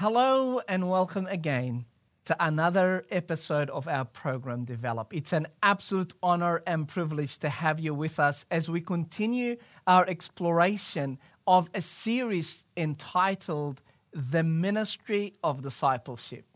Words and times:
Hello 0.00 0.62
and 0.66 0.88
welcome 0.88 1.26
again 1.26 1.84
to 2.24 2.34
another 2.40 3.04
episode 3.10 3.68
of 3.68 3.86
our 3.86 4.06
program 4.06 4.64
Develop. 4.64 5.12
It's 5.12 5.34
an 5.34 5.46
absolute 5.62 6.14
honor 6.22 6.62
and 6.66 6.88
privilege 6.88 7.36
to 7.40 7.50
have 7.50 7.78
you 7.78 7.92
with 7.92 8.18
us 8.18 8.46
as 8.50 8.70
we 8.70 8.80
continue 8.80 9.58
our 9.86 10.06
exploration 10.08 11.18
of 11.46 11.68
a 11.74 11.82
series 11.82 12.64
entitled 12.78 13.82
The 14.14 14.42
Ministry 14.42 15.34
of 15.44 15.60
Discipleship. 15.60 16.46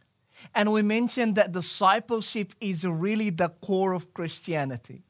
And 0.54 0.72
we 0.72 0.80
mentioned 0.80 1.34
that 1.34 1.52
discipleship 1.52 2.54
is 2.62 2.86
really 2.86 3.28
the 3.28 3.50
core 3.50 3.92
of 3.92 4.14
Christianity. 4.14 5.02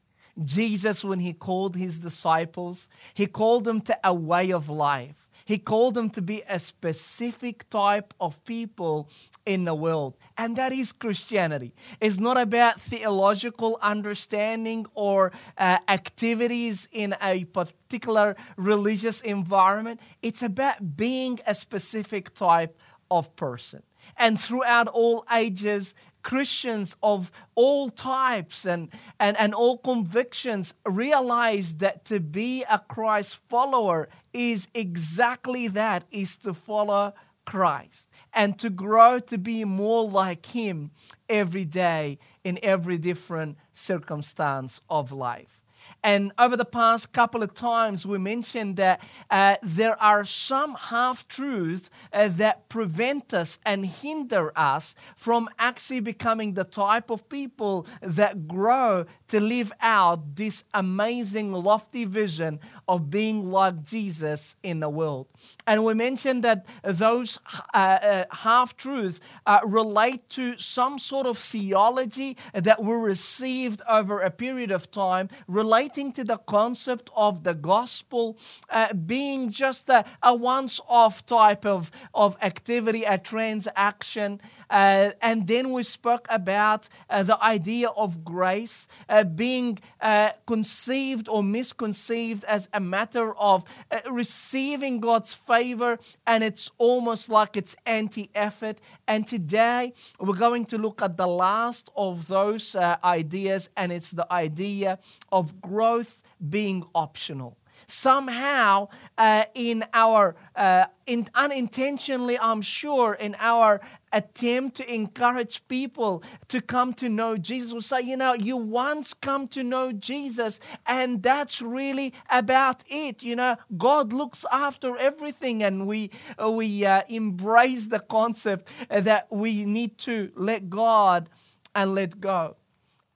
Jesus, 0.43 1.05
when 1.05 1.21
he 1.21 1.31
called 1.31 1.77
his 1.77 1.99
disciples, 1.99 2.89
he 3.13 3.27
called 3.27 3.63
them 3.63 3.79
to 3.79 3.97
a 4.03 4.13
way 4.13 4.51
of 4.51 4.67
life. 4.67 5.24
He 5.45 5.59
called 5.59 5.93
them 5.93 6.09
to 6.11 6.21
be 6.23 6.41
a 6.49 6.57
specific 6.57 7.69
type 7.69 8.15
of 8.19 8.43
people 8.45 9.09
in 9.45 9.63
the 9.63 9.75
world. 9.75 10.17
And 10.37 10.55
that 10.55 10.71
is 10.71 10.91
Christianity. 10.91 11.71
It's 12.01 12.19
not 12.19 12.37
about 12.37 12.81
theological 12.81 13.77
understanding 13.79 14.87
or 14.95 15.31
uh, 15.57 15.77
activities 15.87 16.87
in 16.91 17.15
a 17.21 17.45
particular 17.45 18.35
religious 18.57 19.21
environment. 19.21 19.99
It's 20.23 20.41
about 20.41 20.97
being 20.97 21.39
a 21.45 21.53
specific 21.53 22.33
type 22.33 22.75
of 23.11 23.35
person. 23.35 23.83
And 24.17 24.39
throughout 24.39 24.87
all 24.87 25.25
ages, 25.31 25.93
Christians 26.25 26.95
of 27.03 27.31
all 27.53 27.91
types 27.91 28.65
and, 28.65 28.89
and, 29.19 29.37
and 29.37 29.53
all 29.53 29.77
convictions 29.77 30.73
realize 30.83 31.75
that 31.75 32.03
to 32.05 32.19
be 32.19 32.63
a 32.63 32.79
Christ 32.79 33.39
follower 33.47 34.09
is 34.33 34.67
exactly 34.73 35.67
that, 35.67 36.03
is 36.09 36.35
to 36.37 36.55
follow 36.55 37.13
Christ 37.45 38.09
and 38.33 38.57
to 38.57 38.71
grow 38.71 39.19
to 39.19 39.37
be 39.37 39.65
more 39.65 40.09
like 40.09 40.47
Him 40.47 40.89
every 41.29 41.63
day 41.63 42.17
in 42.43 42.57
every 42.63 42.97
different 42.97 43.59
circumstance 43.75 44.81
of 44.89 45.11
life. 45.11 45.61
And 46.05 46.33
over 46.37 46.55
the 46.55 46.65
past 46.65 47.13
couple 47.13 47.41
of 47.41 47.55
times, 47.55 48.05
we 48.05 48.19
mentioned 48.19 48.75
that 48.75 49.01
uh, 49.31 49.55
there 49.63 49.99
are 49.99 50.23
some 50.23 50.75
half 50.75 51.27
truths 51.27 51.89
uh, 52.13 52.27
that 52.33 52.69
prevent 52.69 53.33
us 53.33 53.57
and 53.65 53.87
hinder 53.87 54.51
us 54.55 54.93
from 55.15 55.49
actually 55.57 56.01
becoming 56.01 56.53
the 56.53 56.63
type 56.63 57.09
of 57.09 57.27
people 57.27 57.87
that 58.01 58.47
grow 58.47 59.07
to 59.27 59.39
live 59.39 59.71
out 59.81 60.35
this 60.35 60.63
amazing, 60.73 61.51
lofty 61.51 62.05
vision 62.05 62.59
of 62.87 63.09
being 63.09 63.51
like 63.51 63.83
Jesus 63.83 64.55
in 64.63 64.79
the 64.79 64.89
world. 64.89 65.27
And 65.65 65.83
we 65.83 65.93
mentioned 65.93 66.43
that 66.43 66.65
those 66.83 67.39
uh, 67.73 67.77
uh 67.77 68.25
half 68.31 68.77
truths 68.77 69.19
uh, 69.45 69.59
relate 69.63 70.29
to 70.29 70.57
some 70.57 70.99
sort 70.99 71.27
of 71.27 71.37
theology 71.37 72.37
that 72.53 72.83
were 72.83 72.99
received 72.99 73.81
over 73.89 74.19
a 74.19 74.31
period 74.31 74.71
of 74.71 74.91
time 74.91 75.29
relating 75.47 76.11
to 76.13 76.23
the 76.23 76.37
concept 76.37 77.09
of 77.15 77.43
the 77.43 77.53
gospel 77.53 78.37
uh, 78.69 78.93
being 78.93 79.49
just 79.49 79.89
a, 79.89 80.05
a 80.21 80.35
once 80.35 80.79
off 80.87 81.25
type 81.25 81.65
of, 81.65 81.91
of 82.13 82.37
activity, 82.41 83.03
a 83.03 83.17
transaction. 83.17 84.39
Uh, 84.69 85.11
and 85.21 85.47
then 85.47 85.71
we 85.71 85.83
spoke 85.83 86.27
about 86.29 86.89
uh, 87.09 87.23
the 87.23 87.41
idea 87.43 87.89
of 87.89 88.23
grace 88.23 88.87
uh, 89.09 89.23
being 89.23 89.79
uh, 90.01 90.29
conceived 90.45 91.27
or 91.29 91.43
misconceived 91.43 92.43
as 92.45 92.69
a 92.73 92.79
matter 92.79 93.35
of 93.35 93.63
uh, 93.91 93.99
receiving 94.11 94.99
God's 94.99 95.33
favor, 95.33 95.99
and 96.25 96.43
it's 96.43 96.71
almost 96.77 97.29
like 97.29 97.57
it's 97.57 97.75
anti 97.85 98.29
effort. 98.35 98.79
And 99.07 99.27
today 99.27 99.93
we're 100.19 100.35
going 100.35 100.65
to 100.65 100.77
look 100.77 101.01
at 101.01 101.17
the 101.17 101.27
last 101.27 101.89
of 101.95 102.27
those 102.27 102.75
uh, 102.75 102.97
ideas, 103.03 103.69
and 103.77 103.91
it's 103.91 104.11
the 104.11 104.31
idea 104.31 104.99
of 105.31 105.61
growth 105.61 106.21
being 106.49 106.85
optional 106.93 107.57
somehow 107.87 108.87
uh, 109.17 109.43
in 109.53 109.83
our 109.93 110.35
uh, 110.55 110.85
in, 111.05 111.27
unintentionally 111.35 112.37
i'm 112.39 112.61
sure 112.61 113.13
in 113.13 113.35
our 113.39 113.81
attempt 114.15 114.77
to 114.77 114.93
encourage 114.93 115.67
people 115.67 116.23
to 116.47 116.61
come 116.61 116.93
to 116.95 117.09
know 117.09 117.37
Jesus. 117.37 117.73
We 117.73 117.81
say, 117.81 118.01
you 118.01 118.17
know, 118.17 118.33
you 118.33 118.57
once 118.57 119.13
come 119.13 119.47
to 119.49 119.61
know 119.63 119.91
Jesus, 119.91 120.59
and 120.87 121.21
that's 121.21 121.61
really 121.61 122.13
about 122.29 122.83
it. 122.87 123.21
You 123.21 123.35
know, 123.35 123.57
God 123.77 124.13
looks 124.13 124.45
after 124.51 124.97
everything, 124.97 125.61
and 125.63 125.85
we 125.85 126.11
we 126.49 126.85
uh, 126.85 127.01
embrace 127.09 127.87
the 127.87 127.99
concept 127.99 128.71
that 128.89 129.27
we 129.29 129.65
need 129.65 129.97
to 129.99 130.31
let 130.35 130.69
God 130.69 131.29
and 131.75 131.93
let 131.93 132.21
go. 132.21 132.55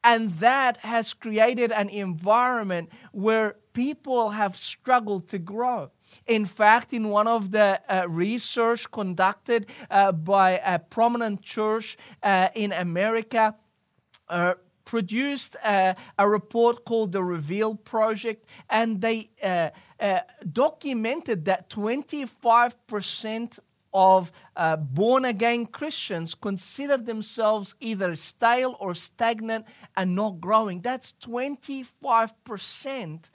And 0.03 0.29
that 0.31 0.77
has 0.77 1.13
created 1.13 1.71
an 1.71 1.89
environment 1.89 2.89
where 3.11 3.57
people 3.73 4.29
have 4.29 4.55
struggled 4.55 5.27
to 5.29 5.39
grow. 5.39 5.91
In 6.27 6.45
fact, 6.45 6.93
in 6.93 7.09
one 7.09 7.27
of 7.27 7.51
the 7.51 7.81
uh, 7.87 8.07
research 8.07 8.89
conducted 8.91 9.67
uh, 9.89 10.11
by 10.11 10.61
a 10.63 10.79
prominent 10.79 11.41
church 11.41 11.97
uh, 12.23 12.49
in 12.55 12.71
America, 12.71 13.55
uh, 14.27 14.53
produced 14.85 15.55
uh, 15.63 15.93
a 16.17 16.29
report 16.29 16.83
called 16.83 17.11
the 17.11 17.23
Reveal 17.23 17.75
Project, 17.75 18.45
and 18.69 19.01
they 19.01 19.29
uh, 19.43 19.69
documented 20.51 21.45
that 21.45 21.69
25% 21.69 23.59
of 23.93 24.31
uh, 24.55 24.77
born 24.77 25.25
again 25.25 25.65
Christians 25.65 26.35
consider 26.35 26.97
themselves 26.97 27.75
either 27.79 28.15
stale 28.15 28.77
or 28.79 28.93
stagnant 28.93 29.65
and 29.95 30.15
not 30.15 30.39
growing. 30.39 30.81
That's 30.81 31.13
25% 31.23 33.29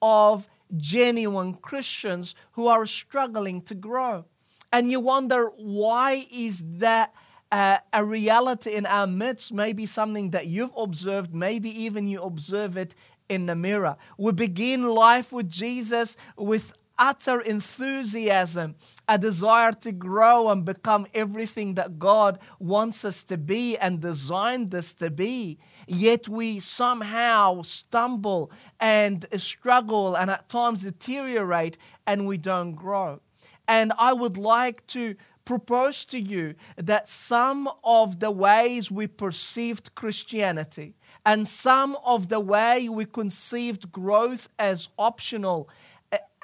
of 0.00 0.48
genuine 0.76 1.54
Christians 1.54 2.34
who 2.52 2.66
are 2.66 2.86
struggling 2.86 3.62
to 3.62 3.74
grow. 3.74 4.24
And 4.72 4.90
you 4.90 5.00
wonder 5.00 5.50
why 5.56 6.26
is 6.32 6.64
that 6.78 7.12
uh, 7.50 7.78
a 7.92 8.04
reality 8.04 8.74
in 8.74 8.86
our 8.86 9.06
midst? 9.06 9.52
Maybe 9.52 9.84
something 9.84 10.30
that 10.30 10.46
you've 10.46 10.76
observed, 10.76 11.34
maybe 11.34 11.70
even 11.82 12.08
you 12.08 12.22
observe 12.22 12.76
it 12.76 12.94
in 13.28 13.46
the 13.46 13.54
mirror. 13.54 13.96
We 14.16 14.32
begin 14.32 14.82
life 14.88 15.32
with 15.32 15.48
Jesus 15.48 16.16
with 16.36 16.76
utter 16.98 17.40
enthusiasm, 17.40 18.76
a 19.08 19.18
desire 19.18 19.72
to 19.72 19.92
grow 19.92 20.48
and 20.50 20.64
become 20.64 21.06
everything 21.14 21.74
that 21.74 21.98
God 21.98 22.38
wants 22.58 23.04
us 23.04 23.24
to 23.24 23.36
be 23.36 23.76
and 23.76 24.00
designed 24.00 24.74
us 24.74 24.94
to 24.94 25.10
be. 25.10 25.58
Yet 25.86 26.28
we 26.28 26.60
somehow 26.60 27.62
stumble 27.62 28.50
and 28.78 29.26
struggle 29.36 30.14
and 30.14 30.30
at 30.30 30.48
times 30.48 30.82
deteriorate 30.82 31.78
and 32.06 32.26
we 32.26 32.36
don't 32.38 32.74
grow. 32.74 33.20
And 33.66 33.92
I 33.98 34.12
would 34.12 34.36
like 34.36 34.86
to 34.88 35.16
propose 35.44 36.04
to 36.06 36.20
you 36.20 36.54
that 36.76 37.08
some 37.08 37.68
of 37.82 38.20
the 38.20 38.30
ways 38.30 38.90
we 38.90 39.06
perceived 39.06 39.94
Christianity 39.94 40.94
and 41.24 41.46
some 41.46 41.96
of 42.04 42.28
the 42.28 42.40
way 42.40 42.88
we 42.88 43.04
conceived 43.04 43.92
growth 43.92 44.48
as 44.58 44.88
optional 44.98 45.68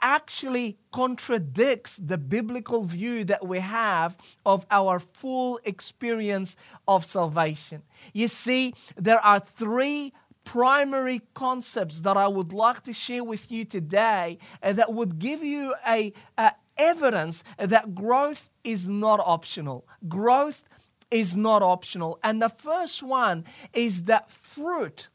actually 0.00 0.78
contradicts 0.92 1.96
the 1.96 2.18
biblical 2.18 2.82
view 2.82 3.24
that 3.24 3.46
we 3.46 3.58
have 3.58 4.16
of 4.44 4.66
our 4.70 4.98
full 4.98 5.60
experience 5.64 6.56
of 6.86 7.04
salvation. 7.04 7.82
You 8.12 8.28
see, 8.28 8.74
there 8.96 9.24
are 9.24 9.40
three 9.40 10.12
primary 10.44 11.20
concepts 11.34 12.00
that 12.00 12.16
I 12.16 12.26
would 12.26 12.52
like 12.52 12.82
to 12.84 12.92
share 12.92 13.22
with 13.22 13.50
you 13.52 13.64
today 13.64 14.38
uh, 14.62 14.72
that 14.72 14.94
would 14.94 15.18
give 15.18 15.42
you 15.42 15.74
a, 15.86 16.12
a 16.38 16.52
evidence 16.78 17.44
that 17.58 17.94
growth 17.94 18.48
is 18.64 18.88
not 18.88 19.20
optional. 19.20 19.86
Growth 20.08 20.64
is 21.10 21.36
not 21.36 21.62
optional. 21.62 22.18
And 22.22 22.40
the 22.40 22.48
first 22.48 23.02
one 23.02 23.44
is 23.72 24.04
that 24.04 24.30
fruit 24.30 25.08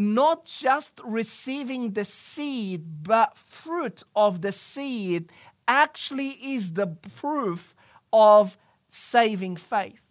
not 0.00 0.46
just 0.46 0.98
receiving 1.04 1.92
the 1.92 2.06
seed, 2.06 3.02
but 3.02 3.36
fruit 3.36 4.02
of 4.16 4.40
the 4.40 4.50
seed 4.50 5.30
actually 5.68 6.30
is 6.30 6.72
the 6.72 6.86
proof 6.86 7.76
of 8.10 8.56
saving 8.88 9.56
faith. 9.56 10.02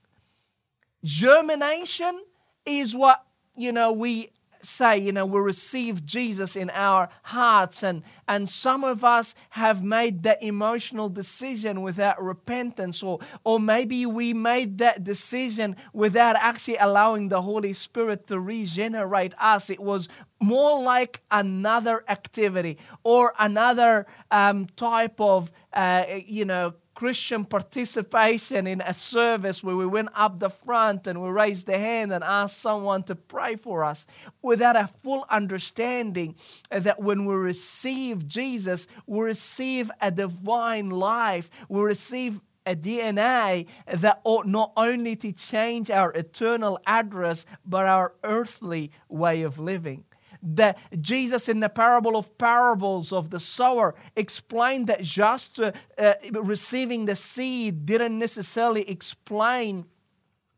Germination 1.03 2.23
is 2.67 2.95
what, 2.95 3.25
you 3.55 3.71
know, 3.71 3.91
we 3.91 4.29
say, 4.61 4.97
you 4.97 5.11
know, 5.11 5.25
we 5.25 5.39
receive 5.39 6.05
Jesus 6.05 6.55
in 6.55 6.69
our 6.71 7.09
hearts, 7.23 7.83
and, 7.83 8.03
and 8.27 8.49
some 8.49 8.83
of 8.83 9.03
us 9.03 9.35
have 9.51 9.83
made 9.83 10.23
that 10.23 10.41
emotional 10.43 11.09
decision 11.09 11.81
without 11.81 12.21
repentance, 12.21 13.01
or, 13.01 13.19
or 13.43 13.59
maybe 13.59 14.05
we 14.05 14.33
made 14.33 14.77
that 14.79 15.03
decision 15.03 15.75
without 15.93 16.35
actually 16.35 16.77
allowing 16.77 17.29
the 17.29 17.41
Holy 17.41 17.73
Spirit 17.73 18.27
to 18.27 18.39
regenerate 18.39 19.33
us. 19.39 19.69
It 19.69 19.79
was 19.79 20.09
more 20.41 20.81
like 20.81 21.21
another 21.31 22.03
activity 22.07 22.77
or 23.03 23.33
another 23.39 24.05
um, 24.31 24.67
type 24.75 25.19
of, 25.19 25.51
uh, 25.73 26.05
you 26.25 26.45
know, 26.45 26.73
Christian 26.99 27.45
participation 27.45 28.67
in 28.67 28.81
a 28.81 28.93
service 28.93 29.63
where 29.63 29.77
we 29.77 29.85
went 29.85 30.09
up 30.13 30.37
the 30.37 30.49
front 30.49 31.07
and 31.07 31.23
we 31.23 31.29
raised 31.29 31.65
the 31.65 31.77
hand 31.77 32.11
and 32.11 32.21
asked 32.25 32.59
someone 32.59 33.03
to 33.03 33.15
pray 33.15 33.55
for 33.55 33.85
us 33.85 34.05
without 34.41 34.75
a 34.75 34.85
full 35.01 35.25
understanding 35.29 36.35
that 36.69 37.01
when 37.01 37.23
we 37.23 37.35
receive 37.35 38.27
Jesus, 38.27 38.85
we 39.07 39.21
receive 39.21 39.89
a 40.01 40.11
divine 40.11 40.89
life, 40.89 41.49
we 41.69 41.79
receive 41.79 42.41
a 42.65 42.75
DNA 42.75 43.67
that 43.87 44.19
ought 44.25 44.45
not 44.45 44.73
only 44.75 45.15
to 45.15 45.31
change 45.31 45.89
our 45.89 46.11
eternal 46.11 46.77
address, 46.85 47.45
but 47.65 47.85
our 47.85 48.13
earthly 48.25 48.91
way 49.07 49.43
of 49.43 49.57
living 49.57 50.03
that 50.41 50.77
Jesus 51.01 51.49
in 51.49 51.59
the 51.59 51.69
parable 51.69 52.15
of 52.15 52.37
parables 52.37 53.11
of 53.11 53.29
the 53.29 53.39
sower 53.39 53.95
explained 54.15 54.87
that 54.87 55.01
just 55.01 55.59
uh, 55.59 55.71
uh, 55.97 56.13
receiving 56.31 57.05
the 57.05 57.15
seed 57.15 57.85
didn't 57.85 58.17
necessarily 58.17 58.89
explain 58.89 59.85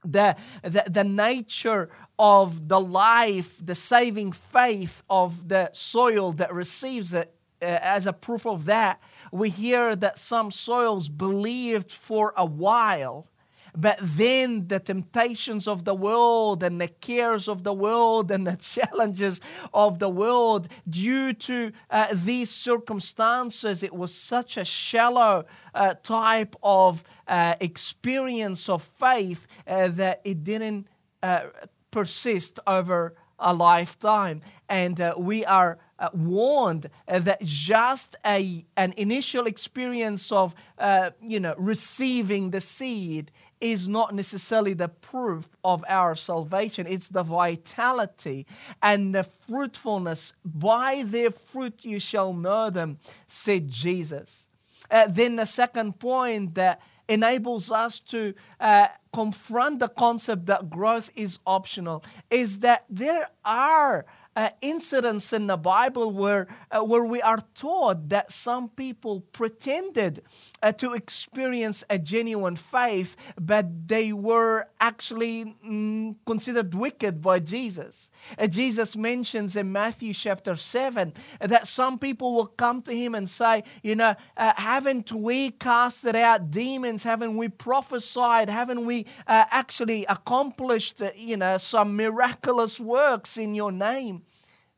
the, 0.03 0.35
the, 0.63 0.83
the 0.89 1.03
nature 1.03 1.89
of 2.17 2.67
the 2.67 2.79
life, 2.79 3.57
the 3.63 3.75
saving 3.75 4.31
faith 4.31 5.03
of 5.09 5.47
the 5.47 5.69
soil 5.73 6.31
that 6.33 6.53
receives 6.53 7.13
it. 7.13 7.35
Uh, 7.61 7.77
as 7.81 8.07
a 8.07 8.13
proof 8.13 8.47
of 8.47 8.65
that, 8.65 8.99
we 9.31 9.49
hear 9.49 9.95
that 9.95 10.17
some 10.17 10.49
soils 10.49 11.09
believed 11.09 11.91
for 11.91 12.33
a 12.35 12.45
while 12.45 13.27
but 13.75 13.97
then 14.01 14.67
the 14.67 14.79
temptations 14.79 15.67
of 15.67 15.85
the 15.85 15.95
world 15.95 16.63
and 16.63 16.79
the 16.79 16.87
cares 16.87 17.47
of 17.47 17.63
the 17.63 17.73
world 17.73 18.31
and 18.31 18.45
the 18.45 18.55
challenges 18.61 19.41
of 19.73 19.99
the 19.99 20.09
world, 20.09 20.67
due 20.89 21.33
to 21.33 21.71
uh, 21.89 22.07
these 22.13 22.49
circumstances, 22.49 23.83
it 23.83 23.93
was 23.93 24.13
such 24.13 24.57
a 24.57 24.65
shallow 24.65 25.45
uh, 25.73 25.93
type 26.03 26.55
of 26.61 27.03
uh, 27.27 27.55
experience 27.59 28.69
of 28.69 28.83
faith 28.83 29.47
uh, 29.67 29.87
that 29.89 30.21
it 30.23 30.43
didn't 30.43 30.87
uh, 31.23 31.41
persist 31.91 32.59
over 32.67 33.15
a 33.39 33.53
lifetime. 33.53 34.41
And 34.69 34.99
uh, 35.01 35.15
we 35.17 35.43
are 35.45 35.79
uh, 36.01 36.09
warned 36.13 36.89
uh, 37.07 37.19
that 37.19 37.41
just 37.43 38.15
a, 38.25 38.65
an 38.75 38.93
initial 38.97 39.45
experience 39.45 40.31
of, 40.31 40.55
uh, 40.79 41.11
you 41.21 41.39
know, 41.39 41.53
receiving 41.57 42.49
the 42.49 42.59
seed 42.59 43.31
is 43.61 43.87
not 43.87 44.13
necessarily 44.13 44.73
the 44.73 44.89
proof 44.89 45.47
of 45.63 45.85
our 45.87 46.15
salvation. 46.15 46.87
It's 46.87 47.09
the 47.09 47.23
vitality 47.23 48.47
and 48.81 49.13
the 49.13 49.23
fruitfulness. 49.23 50.33
By 50.43 51.03
their 51.05 51.29
fruit 51.29 51.85
you 51.85 51.99
shall 51.99 52.33
know 52.33 52.71
them, 52.71 52.97
said 53.27 53.69
Jesus. 53.69 54.49
Uh, 54.89 55.07
then 55.07 55.35
the 55.35 55.45
second 55.45 55.99
point 55.99 56.55
that 56.55 56.81
enables 57.07 57.71
us 57.71 57.99
to 57.99 58.33
uh, 58.59 58.87
confront 59.13 59.79
the 59.79 59.87
concept 59.87 60.47
that 60.47 60.69
growth 60.69 61.11
is 61.15 61.39
optional 61.45 62.03
is 62.29 62.59
that 62.59 62.85
there 62.89 63.27
are 63.45 64.05
uh, 64.35 64.49
incidents 64.61 65.33
in 65.33 65.47
the 65.47 65.57
Bible 65.57 66.11
where, 66.11 66.47
uh, 66.71 66.81
where 66.81 67.03
we 67.03 67.21
are 67.21 67.39
taught 67.53 68.09
that 68.09 68.31
some 68.31 68.69
people 68.69 69.21
pretended 69.33 70.21
uh, 70.63 70.71
to 70.71 70.93
experience 70.93 71.83
a 71.89 71.99
genuine 71.99 72.55
faith, 72.55 73.15
but 73.39 73.87
they 73.87 74.13
were 74.13 74.67
actually 74.79 75.55
mm, 75.65 76.15
considered 76.25 76.73
wicked 76.73 77.21
by 77.21 77.39
Jesus. 77.39 78.11
Uh, 78.37 78.47
Jesus 78.47 78.95
mentions 78.95 79.55
in 79.55 79.71
Matthew 79.71 80.13
chapter 80.13 80.55
7 80.55 81.13
that 81.41 81.67
some 81.67 81.99
people 81.99 82.33
will 82.33 82.47
come 82.47 82.81
to 82.83 82.95
him 82.95 83.15
and 83.15 83.27
say, 83.29 83.63
You 83.83 83.95
know, 83.95 84.15
uh, 84.37 84.53
haven't 84.55 85.11
we 85.11 85.51
casted 85.51 86.15
out 86.15 86.51
demons? 86.51 87.03
Haven't 87.03 87.35
we 87.35 87.49
prophesied? 87.49 88.49
Haven't 88.49 88.85
we 88.85 89.05
uh, 89.27 89.45
actually 89.51 90.05
accomplished, 90.05 91.01
you 91.15 91.37
know, 91.37 91.57
some 91.57 91.95
miraculous 91.95 92.79
works 92.79 93.37
in 93.37 93.55
your 93.55 93.71
name? 93.71 94.23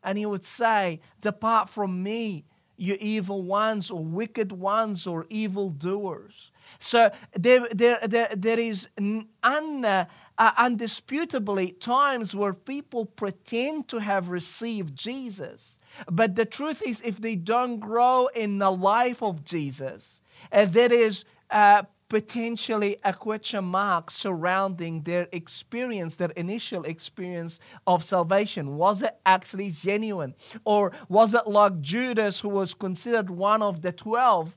And 0.03 0.17
he 0.17 0.25
would 0.25 0.45
say, 0.45 0.99
Depart 1.21 1.69
from 1.69 2.03
me, 2.03 2.45
you 2.77 2.97
evil 2.99 3.41
ones, 3.41 3.91
or 3.91 4.03
wicked 4.03 4.51
ones, 4.51 5.07
or 5.07 5.25
evil 5.29 5.69
doers. 5.69 6.51
So 6.79 7.11
there, 7.33 7.67
there, 7.71 7.99
there, 8.03 8.29
there 8.35 8.59
is 8.59 8.89
un, 8.97 9.85
uh, 9.85 10.05
undisputably 10.37 11.79
times 11.79 12.35
where 12.35 12.53
people 12.53 13.05
pretend 13.05 13.87
to 13.89 13.99
have 13.99 14.29
received 14.29 14.95
Jesus. 14.95 15.77
But 16.09 16.35
the 16.35 16.45
truth 16.45 16.81
is, 16.85 17.01
if 17.01 17.21
they 17.21 17.35
don't 17.35 17.79
grow 17.79 18.27
in 18.35 18.57
the 18.57 18.71
life 18.71 19.21
of 19.21 19.43
Jesus, 19.43 20.21
uh, 20.51 20.65
there 20.65 20.91
is 20.91 21.25
uh, 21.51 21.83
potentially 22.13 22.95
a 23.03 23.11
question 23.11 23.63
mark 23.63 24.11
surrounding 24.11 25.01
their 25.01 25.27
experience, 25.31 26.15
their 26.15 26.29
initial 26.35 26.83
experience 26.83 27.59
of 27.87 28.03
salvation. 28.03 28.77
Was 28.77 29.01
it 29.01 29.15
actually 29.25 29.71
genuine? 29.71 30.35
Or 30.63 30.91
was 31.09 31.33
it 31.33 31.47
like 31.47 31.81
Judas, 31.81 32.41
who 32.41 32.49
was 32.49 32.75
considered 32.75 33.31
one 33.31 33.63
of 33.63 33.81
the 33.81 33.91
12? 33.91 34.55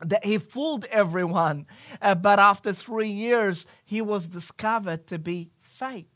That 0.00 0.24
he 0.24 0.38
fooled 0.38 0.84
everyone, 0.86 1.66
uh, 2.00 2.16
but 2.16 2.40
after 2.40 2.72
three 2.72 3.10
years, 3.26 3.64
he 3.84 4.02
was 4.02 4.28
discovered 4.28 5.06
to 5.06 5.20
be 5.20 5.52
fake. 5.60 6.11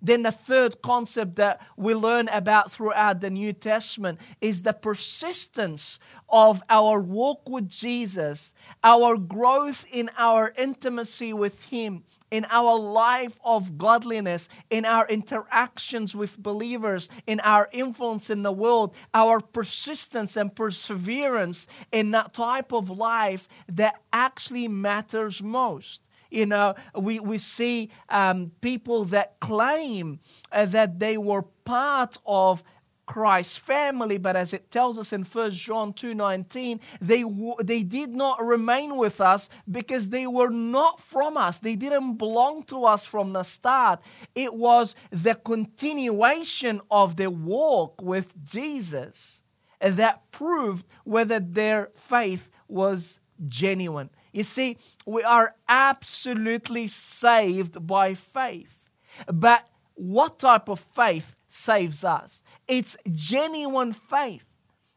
Then, 0.00 0.22
the 0.22 0.32
third 0.32 0.80
concept 0.82 1.36
that 1.36 1.60
we 1.76 1.94
learn 1.94 2.28
about 2.28 2.70
throughout 2.70 3.20
the 3.20 3.30
New 3.30 3.52
Testament 3.52 4.20
is 4.40 4.62
the 4.62 4.72
persistence 4.72 5.98
of 6.28 6.62
our 6.68 7.00
walk 7.00 7.48
with 7.48 7.68
Jesus, 7.68 8.54
our 8.84 9.16
growth 9.16 9.84
in 9.90 10.10
our 10.16 10.52
intimacy 10.56 11.32
with 11.32 11.70
Him, 11.70 12.04
in 12.30 12.46
our 12.50 12.78
life 12.78 13.38
of 13.44 13.78
godliness, 13.78 14.48
in 14.70 14.84
our 14.84 15.06
interactions 15.08 16.14
with 16.14 16.38
believers, 16.38 17.08
in 17.26 17.40
our 17.40 17.68
influence 17.72 18.30
in 18.30 18.42
the 18.42 18.52
world, 18.52 18.94
our 19.14 19.40
persistence 19.40 20.36
and 20.36 20.54
perseverance 20.54 21.66
in 21.90 22.10
that 22.12 22.34
type 22.34 22.72
of 22.72 22.90
life 22.90 23.48
that 23.66 24.00
actually 24.12 24.68
matters 24.68 25.42
most. 25.42 26.07
You 26.30 26.46
know, 26.46 26.74
we, 26.94 27.20
we 27.20 27.38
see 27.38 27.90
um, 28.08 28.52
people 28.60 29.04
that 29.06 29.40
claim 29.40 30.20
uh, 30.52 30.66
that 30.66 30.98
they 30.98 31.16
were 31.16 31.42
part 31.64 32.18
of 32.26 32.62
Christ's 33.08 33.56
family, 33.56 34.18
but 34.18 34.36
as 34.36 34.52
it 34.52 34.70
tells 34.70 34.98
us 34.98 35.14
in 35.14 35.24
1 35.24 35.50
John 35.52 35.94
2:19, 35.94 36.78
they 37.00 37.24
they 37.64 37.82
did 37.82 38.14
not 38.14 38.44
remain 38.44 38.98
with 38.98 39.18
us 39.20 39.48
because 39.68 40.10
they 40.10 40.26
were 40.26 40.50
not 40.50 41.00
from 41.00 41.38
us. 41.38 41.58
They 41.58 41.74
didn't 41.74 42.16
belong 42.16 42.64
to 42.64 42.84
us 42.84 43.06
from 43.06 43.32
the 43.32 43.44
start. 43.44 44.00
It 44.34 44.52
was 44.52 44.94
the 45.10 45.34
continuation 45.34 46.82
of 46.90 47.16
the 47.16 47.30
walk 47.30 48.02
with 48.02 48.34
Jesus 48.44 49.42
that 49.80 50.30
proved 50.30 50.86
whether 51.04 51.40
their 51.40 51.90
faith 51.94 52.50
was 52.68 53.20
genuine. 53.46 54.10
You 54.38 54.44
see, 54.44 54.78
we 55.04 55.24
are 55.24 55.56
absolutely 55.68 56.86
saved 56.86 57.84
by 57.84 58.14
faith. 58.14 58.88
But 59.26 59.68
what 59.96 60.38
type 60.38 60.68
of 60.68 60.78
faith 60.78 61.34
saves 61.48 62.04
us? 62.04 62.44
It's 62.68 62.96
genuine 63.10 63.92
faith 63.92 64.44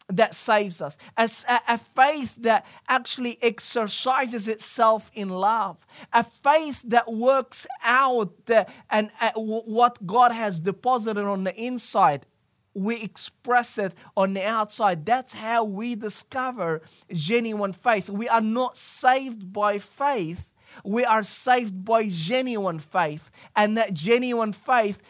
that 0.09 0.35
saves 0.35 0.79
us. 0.79 0.95
A, 1.17 1.27
a, 1.67 1.79
faith 1.79 2.35
that 2.41 2.67
actually 2.87 3.39
exercises 3.41 4.47
itself 4.47 5.09
in 5.15 5.29
love. 5.29 5.87
A 6.13 6.23
faith 6.23 6.83
that 6.83 7.11
works 7.11 7.65
out 7.83 8.45
the, 8.45 8.67
and 8.91 9.09
uh, 9.19 9.31
what 9.33 10.05
God 10.05 10.33
has 10.33 10.59
deposited 10.59 11.25
on 11.25 11.45
the 11.45 11.55
inside 11.55 12.27
we 12.73 13.01
express 13.01 13.77
it 13.77 13.93
on 14.15 14.33
the 14.33 14.45
outside. 14.45 15.05
That's 15.05 15.33
how 15.33 15.63
we 15.63 15.95
discover 15.95 16.81
genuine 17.11 17.73
faith. 17.73 18.09
We 18.09 18.29
are 18.29 18.41
not 18.41 18.77
saved 18.77 19.51
by 19.51 19.79
faith, 19.79 20.51
we 20.83 21.03
are 21.03 21.23
saved 21.23 21.83
by 21.83 22.07
genuine 22.09 22.79
faith. 22.79 23.29
And 23.55 23.77
that 23.77 23.93
genuine 23.93 24.53
faith 24.53 25.01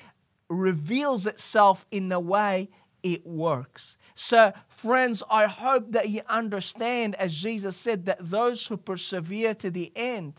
reveals 0.50 1.28
itself 1.28 1.86
in 1.92 2.10
the 2.10 2.20
way 2.20 2.70
it 3.04 3.26
works. 3.26 3.98
So, 4.16 4.54
friends, 4.68 5.24
I 5.30 5.46
hope 5.48 5.92
that 5.92 6.10
you 6.10 6.22
understand, 6.28 7.16
as 7.16 7.34
Jesus 7.34 7.76
said, 7.76 8.06
that 8.06 8.30
those 8.30 8.68
who 8.68 8.78
persevere 8.78 9.54
to 9.56 9.72
the 9.72 9.92
end, 9.96 10.34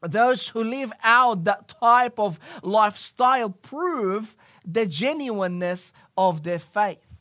those 0.00 0.48
who 0.48 0.62
live 0.62 0.92
out 1.02 1.44
that 1.44 1.68
type 1.80 2.18
of 2.18 2.38
lifestyle 2.62 3.50
prove 3.50 4.36
the 4.64 4.86
genuineness 4.86 5.92
of 6.16 6.42
their 6.42 6.58
faith. 6.58 7.18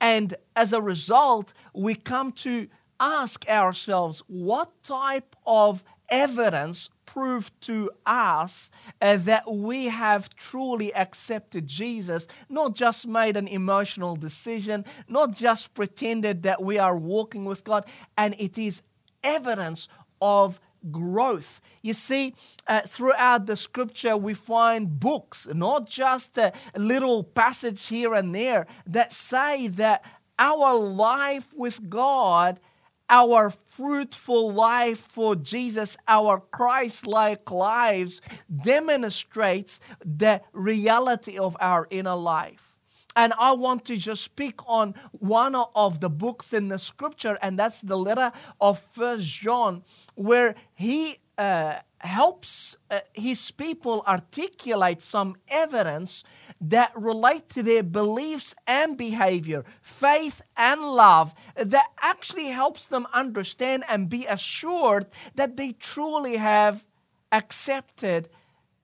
And 0.00 0.34
as 0.54 0.72
a 0.72 0.82
result, 0.82 1.54
we 1.72 1.94
come 1.94 2.32
to 2.32 2.68
ask 3.00 3.48
ourselves 3.48 4.22
what 4.26 4.82
type 4.82 5.34
of 5.46 5.84
evidence 6.08 6.90
proved 7.06 7.52
to 7.62 7.90
us 8.06 8.70
uh, 9.00 9.16
that 9.16 9.50
we 9.52 9.86
have 9.86 10.34
truly 10.36 10.94
accepted 10.94 11.66
Jesus, 11.66 12.26
not 12.48 12.74
just 12.74 13.06
made 13.06 13.36
an 13.36 13.48
emotional 13.48 14.16
decision, 14.16 14.84
not 15.08 15.34
just 15.34 15.74
pretended 15.74 16.42
that 16.42 16.62
we 16.62 16.78
are 16.78 16.96
walking 16.96 17.44
with 17.44 17.64
God, 17.64 17.84
and 18.16 18.34
it 18.38 18.58
is 18.58 18.82
evidence 19.22 19.88
of 20.20 20.60
growth. 20.90 21.60
You 21.82 21.94
see, 21.94 22.34
uh, 22.66 22.82
throughout 22.82 23.46
the 23.46 23.56
scripture, 23.56 24.16
we 24.16 24.34
find 24.34 24.98
books, 25.00 25.48
not 25.52 25.88
just 25.88 26.38
a 26.38 26.52
little 26.76 27.22
passage 27.22 27.86
here 27.86 28.14
and 28.14 28.34
there, 28.34 28.66
that 28.86 29.12
say 29.12 29.68
that 29.68 30.04
our 30.38 30.74
life 30.74 31.52
with 31.54 31.88
God, 31.88 32.60
our 33.08 33.50
fruitful 33.50 34.52
life 34.52 34.98
for 34.98 35.36
Jesus, 35.36 35.96
our 36.08 36.40
Christ 36.40 37.06
like 37.06 37.50
lives 37.50 38.20
demonstrates 38.62 39.80
the 40.04 40.40
reality 40.52 41.38
of 41.38 41.56
our 41.60 41.86
inner 41.90 42.16
life. 42.16 42.73
And 43.16 43.32
I 43.38 43.52
want 43.52 43.84
to 43.86 43.96
just 43.96 44.22
speak 44.24 44.60
on 44.66 44.94
one 45.12 45.54
of 45.54 46.00
the 46.00 46.10
books 46.10 46.52
in 46.52 46.68
the 46.68 46.78
scripture, 46.78 47.38
and 47.40 47.58
that's 47.58 47.80
the 47.80 47.96
letter 47.96 48.32
of 48.60 48.78
First 48.78 49.26
John, 49.26 49.84
where 50.14 50.54
he 50.74 51.16
uh, 51.38 51.78
helps 51.98 52.76
uh, 52.90 53.00
his 53.12 53.50
people 53.50 54.02
articulate 54.06 55.00
some 55.00 55.36
evidence 55.48 56.24
that 56.60 56.92
relate 56.96 57.48
to 57.50 57.62
their 57.62 57.82
beliefs 57.82 58.54
and 58.66 58.96
behavior, 58.96 59.64
faith 59.80 60.42
and 60.56 60.80
love, 60.80 61.34
that 61.56 61.86
actually 62.00 62.46
helps 62.46 62.86
them 62.86 63.06
understand 63.12 63.84
and 63.88 64.08
be 64.08 64.26
assured 64.26 65.06
that 65.34 65.56
they 65.56 65.72
truly 65.72 66.36
have 66.36 66.86
accepted 67.32 68.28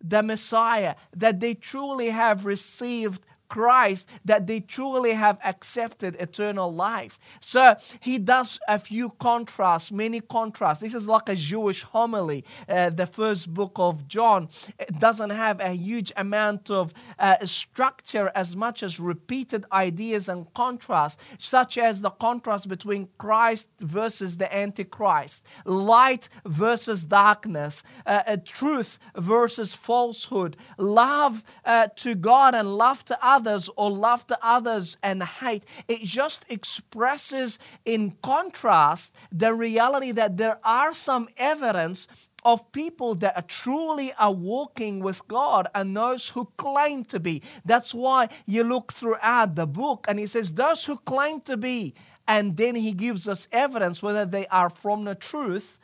the 0.02 0.22
Messiah, 0.22 0.94
that 1.14 1.40
they 1.40 1.54
truly 1.54 2.08
have 2.08 2.46
received 2.46 3.20
Christ 3.50 4.08
that 4.24 4.46
they 4.46 4.60
truly 4.60 5.12
have 5.12 5.38
accepted 5.44 6.16
eternal 6.18 6.72
life. 6.72 7.18
So 7.40 7.74
he 8.00 8.16
does 8.16 8.58
a 8.68 8.78
few 8.78 9.10
contrasts, 9.10 9.92
many 9.92 10.20
contrasts. 10.20 10.80
This 10.80 10.94
is 10.94 11.06
like 11.08 11.28
a 11.28 11.34
Jewish 11.34 11.82
homily. 11.82 12.44
Uh, 12.68 12.90
the 12.90 13.06
first 13.06 13.52
book 13.52 13.72
of 13.74 14.08
John 14.08 14.48
it 14.78 14.98
doesn't 14.98 15.30
have 15.30 15.60
a 15.60 15.70
huge 15.70 16.12
amount 16.16 16.70
of 16.70 16.94
uh, 17.18 17.44
structure 17.44 18.30
as 18.34 18.54
much 18.54 18.82
as 18.82 19.00
repeated 19.00 19.64
ideas 19.72 20.28
and 20.28 20.52
contrasts, 20.54 21.20
such 21.38 21.76
as 21.76 22.00
the 22.00 22.10
contrast 22.10 22.68
between 22.68 23.08
Christ 23.18 23.68
versus 23.80 24.36
the 24.36 24.48
Antichrist, 24.56 25.44
light 25.64 26.28
versus 26.46 27.04
darkness, 27.04 27.82
uh, 28.06 28.22
uh 28.26 28.36
truth 28.44 28.98
versus 29.16 29.74
falsehood, 29.74 30.56
love 30.78 31.42
uh, 31.64 31.88
to 31.96 32.14
God 32.14 32.54
and 32.54 32.76
love 32.76 33.04
to 33.06 33.18
others 33.20 33.39
others 33.40 33.70
or 33.76 33.90
love 33.90 34.26
the 34.26 34.38
others 34.42 34.96
and 35.02 35.22
hate. 35.22 35.64
It 35.88 36.02
just 36.02 36.44
expresses 36.48 37.58
in 37.84 38.12
contrast 38.22 39.14
the 39.32 39.54
reality 39.54 40.12
that 40.12 40.36
there 40.36 40.58
are 40.62 40.92
some 40.92 41.28
evidence 41.38 42.06
of 42.44 42.70
people 42.72 43.14
that 43.16 43.36
are 43.36 43.42
truly 43.42 44.12
are 44.18 44.32
walking 44.32 45.00
with 45.00 45.26
God 45.28 45.68
and 45.74 45.96
those 45.96 46.30
who 46.30 46.50
claim 46.56 47.04
to 47.06 47.20
be. 47.20 47.42
That's 47.64 47.94
why 47.94 48.28
you 48.46 48.64
look 48.64 48.92
throughout 48.92 49.54
the 49.56 49.66
book 49.66 50.06
and 50.08 50.18
he 50.18 50.26
says, 50.26 50.52
Those 50.52 50.84
who 50.86 50.96
claim 50.98 51.40
to 51.42 51.56
be, 51.56 51.94
and 52.26 52.56
then 52.56 52.74
he 52.76 52.92
gives 52.92 53.28
us 53.28 53.48
evidence 53.52 54.02
whether 54.02 54.24
they 54.24 54.46
are 54.46 54.70
from 54.70 55.04
the 55.04 55.14
truth 55.14 55.78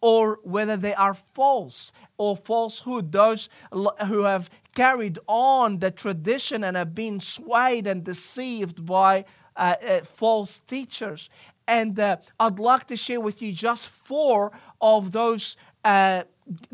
or 0.00 0.38
whether 0.42 0.76
they 0.76 0.94
are 0.94 1.14
false 1.14 1.92
or 2.16 2.36
falsehood. 2.36 3.12
Those 3.12 3.48
who 3.72 4.24
have 4.24 4.50
carried 4.74 5.18
on 5.26 5.78
the 5.78 5.90
tradition 5.90 6.64
and 6.64 6.76
have 6.76 6.94
been 6.94 7.20
swayed 7.20 7.86
and 7.86 8.04
deceived 8.04 8.86
by 8.86 9.24
uh, 9.56 9.74
uh, 9.86 10.00
false 10.00 10.60
teachers. 10.60 11.28
And 11.66 11.98
uh, 11.98 12.16
I'd 12.38 12.58
like 12.58 12.86
to 12.86 12.96
share 12.96 13.20
with 13.20 13.40
you 13.42 13.52
just 13.52 13.88
four 13.88 14.52
of 14.80 15.12
those 15.12 15.56
uh, 15.84 16.24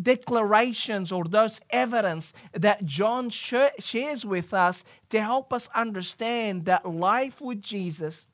declarations 0.01 1.13
or 1.13 1.25
those 1.25 1.61
evidence 1.71 2.33
that 2.53 2.85
John 2.85 3.31
sh- 3.31 3.55
shares 3.79 4.25
with 4.25 4.55
us 4.55 4.85
to 5.11 5.21
help 5.21 5.53
us 5.53 5.69
understand 5.75 6.65
that 6.65 6.89
life 6.89 7.41
with 7.41 7.61
Jesus 7.61 8.27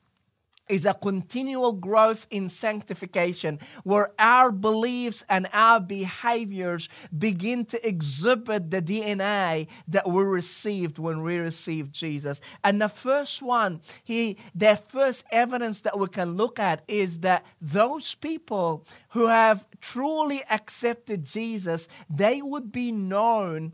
is 0.69 0.85
a 0.85 0.93
continual 0.93 1.73
growth 1.73 2.25
in 2.29 2.47
sanctification 2.47 3.59
where 3.83 4.11
our 4.17 4.51
beliefs 4.51 5.23
and 5.29 5.47
our 5.51 5.79
behaviors 5.79 6.87
begin 7.17 7.65
to 7.65 7.87
exhibit 7.87 8.71
the 8.71 8.81
DNA 8.81 9.67
that 9.87 10.07
we 10.09 10.23
received 10.23 10.97
when 10.99 11.21
we 11.21 11.35
received 11.37 11.93
Jesus. 11.93 12.39
And 12.63 12.81
the 12.81 12.87
first 12.87 13.41
one, 13.41 13.81
he 14.03 14.37
the 14.55 14.75
first 14.75 15.25
evidence 15.31 15.81
that 15.81 15.99
we 15.99 16.07
can 16.07 16.37
look 16.37 16.59
at 16.59 16.83
is 16.87 17.19
that 17.19 17.45
those 17.61 18.15
people 18.15 18.85
who 19.09 19.27
have 19.27 19.65
truly 19.81 20.43
accepted 20.49 21.25
Jesus, 21.25 21.89
they 22.09 22.41
would 22.41 22.71
be 22.71 22.91
known 22.91 23.73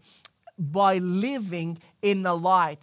by 0.57 0.97
living 0.97 1.77
in 2.01 2.23
the 2.23 2.35
light. 2.35 2.79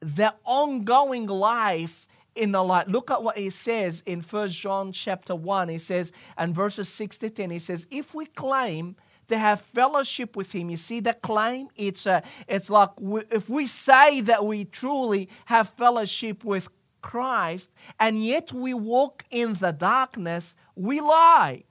The 0.00 0.34
ongoing 0.44 1.26
life 1.26 2.06
in 2.34 2.52
the 2.52 2.62
light. 2.62 2.88
Look 2.88 3.10
at 3.10 3.22
what 3.22 3.38
he 3.38 3.50
says 3.50 4.02
in 4.06 4.22
First 4.22 4.58
John 4.60 4.92
chapter 4.92 5.34
1. 5.34 5.68
He 5.68 5.78
says, 5.78 6.12
and 6.36 6.54
verses 6.54 6.88
6 6.88 7.18
to 7.18 7.30
10, 7.30 7.50
he 7.50 7.58
says, 7.58 7.86
if 7.90 8.14
we 8.14 8.26
claim 8.26 8.96
to 9.28 9.38
have 9.38 9.60
fellowship 9.60 10.36
with 10.36 10.52
him, 10.52 10.70
you 10.70 10.76
see 10.76 11.00
the 11.00 11.14
claim? 11.14 11.68
It's, 11.76 12.06
a, 12.06 12.22
it's 12.48 12.68
like 12.68 12.90
we, 13.00 13.22
if 13.30 13.48
we 13.48 13.66
say 13.66 14.20
that 14.22 14.44
we 14.44 14.64
truly 14.64 15.28
have 15.46 15.70
fellowship 15.70 16.44
with 16.44 16.68
Christ, 17.00 17.72
and 18.00 18.24
yet 18.24 18.52
we 18.52 18.74
walk 18.74 19.24
in 19.30 19.54
the 19.54 19.72
darkness, 19.72 20.56
we 20.74 21.00
lie 21.00 21.64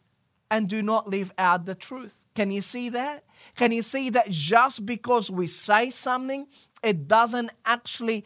and 0.51 0.69
do 0.69 0.83
not 0.83 1.09
live 1.09 1.31
out 1.39 1.65
the 1.65 1.73
truth. 1.73 2.25
Can 2.35 2.51
you 2.51 2.61
see 2.61 2.89
that? 2.89 3.23
Can 3.55 3.71
you 3.71 3.81
see 3.81 4.11
that 4.11 4.29
just 4.29 4.85
because 4.85 5.31
we 5.31 5.47
say 5.47 5.89
something, 5.89 6.45
it 6.83 7.07
doesn't 7.07 7.49
actually 7.65 8.25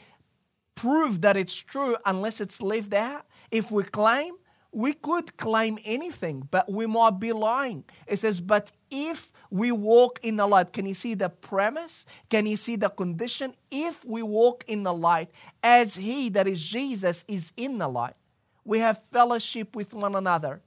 prove 0.77 1.21
that 1.21 1.35
it's 1.35 1.55
true 1.55 1.97
unless 2.05 2.39
it's 2.39 2.61
lived 2.61 2.93
out. 2.93 3.25
If 3.51 3.71
we 3.71 3.83
claim, 3.83 4.35
we 4.71 4.93
could 4.93 5.35
claim 5.35 5.79
anything, 5.83 6.47
but 6.51 6.71
we 6.71 6.85
might 6.85 7.19
be 7.19 7.33
lying. 7.33 7.83
It 8.05 8.19
says, 8.19 8.39
but 8.39 8.71
if 8.91 9.33
we 9.49 9.71
walk 9.71 10.19
in 10.21 10.35
the 10.35 10.45
light, 10.45 10.71
can 10.71 10.85
you 10.85 10.93
see 10.93 11.15
the 11.15 11.29
premise? 11.29 12.05
Can 12.29 12.45
you 12.45 12.57
see 12.57 12.75
the 12.75 12.89
condition? 12.89 13.55
If 13.71 14.05
we 14.05 14.21
walk 14.21 14.65
in 14.67 14.83
the 14.83 14.93
light, 14.93 15.31
as 15.63 15.95
He, 15.95 16.29
that 16.29 16.47
is 16.47 16.61
Jesus, 16.63 17.25
is 17.27 17.51
in 17.57 17.79
the 17.79 17.87
light, 17.87 18.15
we 18.63 18.79
have 18.79 19.01
fellowship 19.11 19.75
with 19.75 19.95
one 19.95 20.13
another. 20.13 20.61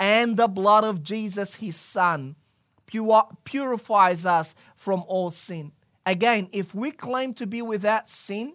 And 0.00 0.36
the 0.36 0.48
blood 0.48 0.82
of 0.82 1.04
Jesus, 1.04 1.56
His 1.56 1.76
Son, 1.76 2.34
purifies 3.44 4.26
us 4.26 4.54
from 4.74 5.04
all 5.06 5.30
sin. 5.30 5.70
Again, 6.04 6.48
if 6.50 6.74
we 6.74 6.90
claim 6.90 7.34
to 7.34 7.46
be 7.46 7.62
without 7.62 8.08
sin, 8.08 8.54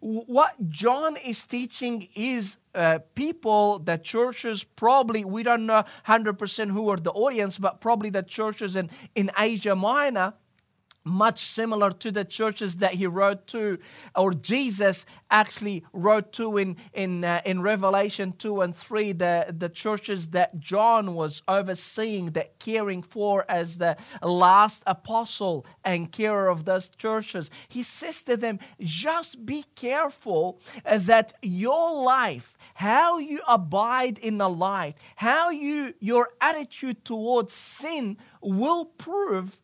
What 0.00 0.68
John 0.68 1.16
is 1.16 1.42
teaching 1.44 2.08
is 2.14 2.58
uh, 2.74 3.00
people, 3.14 3.78
the 3.78 3.98
churches, 3.98 4.62
probably, 4.64 5.24
we 5.24 5.42
don't 5.42 5.66
know 5.66 5.84
100% 6.06 6.70
who 6.70 6.88
are 6.90 6.96
the 6.96 7.10
audience, 7.10 7.58
but 7.58 7.80
probably 7.80 8.10
the 8.10 8.22
churches 8.22 8.76
in, 8.76 8.90
in 9.14 9.30
Asia 9.38 9.74
Minor 9.74 10.34
much 11.04 11.40
similar 11.40 11.90
to 11.90 12.10
the 12.10 12.24
churches 12.24 12.76
that 12.76 12.92
he 12.92 13.06
wrote 13.06 13.46
to 13.46 13.78
or 14.14 14.32
jesus 14.34 15.06
actually 15.30 15.84
wrote 15.92 16.32
to 16.32 16.58
in 16.58 16.76
in 16.92 17.24
uh, 17.24 17.40
in 17.44 17.62
revelation 17.62 18.32
2 18.32 18.60
and 18.60 18.74
3 18.74 19.12
the 19.12 19.54
the 19.56 19.68
churches 19.68 20.28
that 20.28 20.60
john 20.60 21.14
was 21.14 21.42
overseeing 21.48 22.26
that 22.32 22.58
caring 22.58 23.02
for 23.02 23.44
as 23.48 23.78
the 23.78 23.96
last 24.22 24.82
apostle 24.86 25.66
and 25.84 26.12
carer 26.12 26.48
of 26.48 26.64
those 26.64 26.88
churches. 26.88 27.50
He 27.68 27.82
says 27.82 28.22
to 28.24 28.36
them 28.36 28.58
just 28.80 29.46
be 29.46 29.64
careful 29.74 30.60
that 30.84 31.32
your 31.42 32.02
life 32.02 32.56
how 32.74 33.18
you 33.18 33.40
abide 33.48 34.18
in 34.18 34.38
the 34.38 34.48
light 34.48 34.94
how 35.16 35.50
you 35.50 35.94
your 36.00 36.30
attitude 36.40 37.04
towards 37.04 37.52
sin 37.52 38.16
will 38.40 38.84
prove 38.84 39.60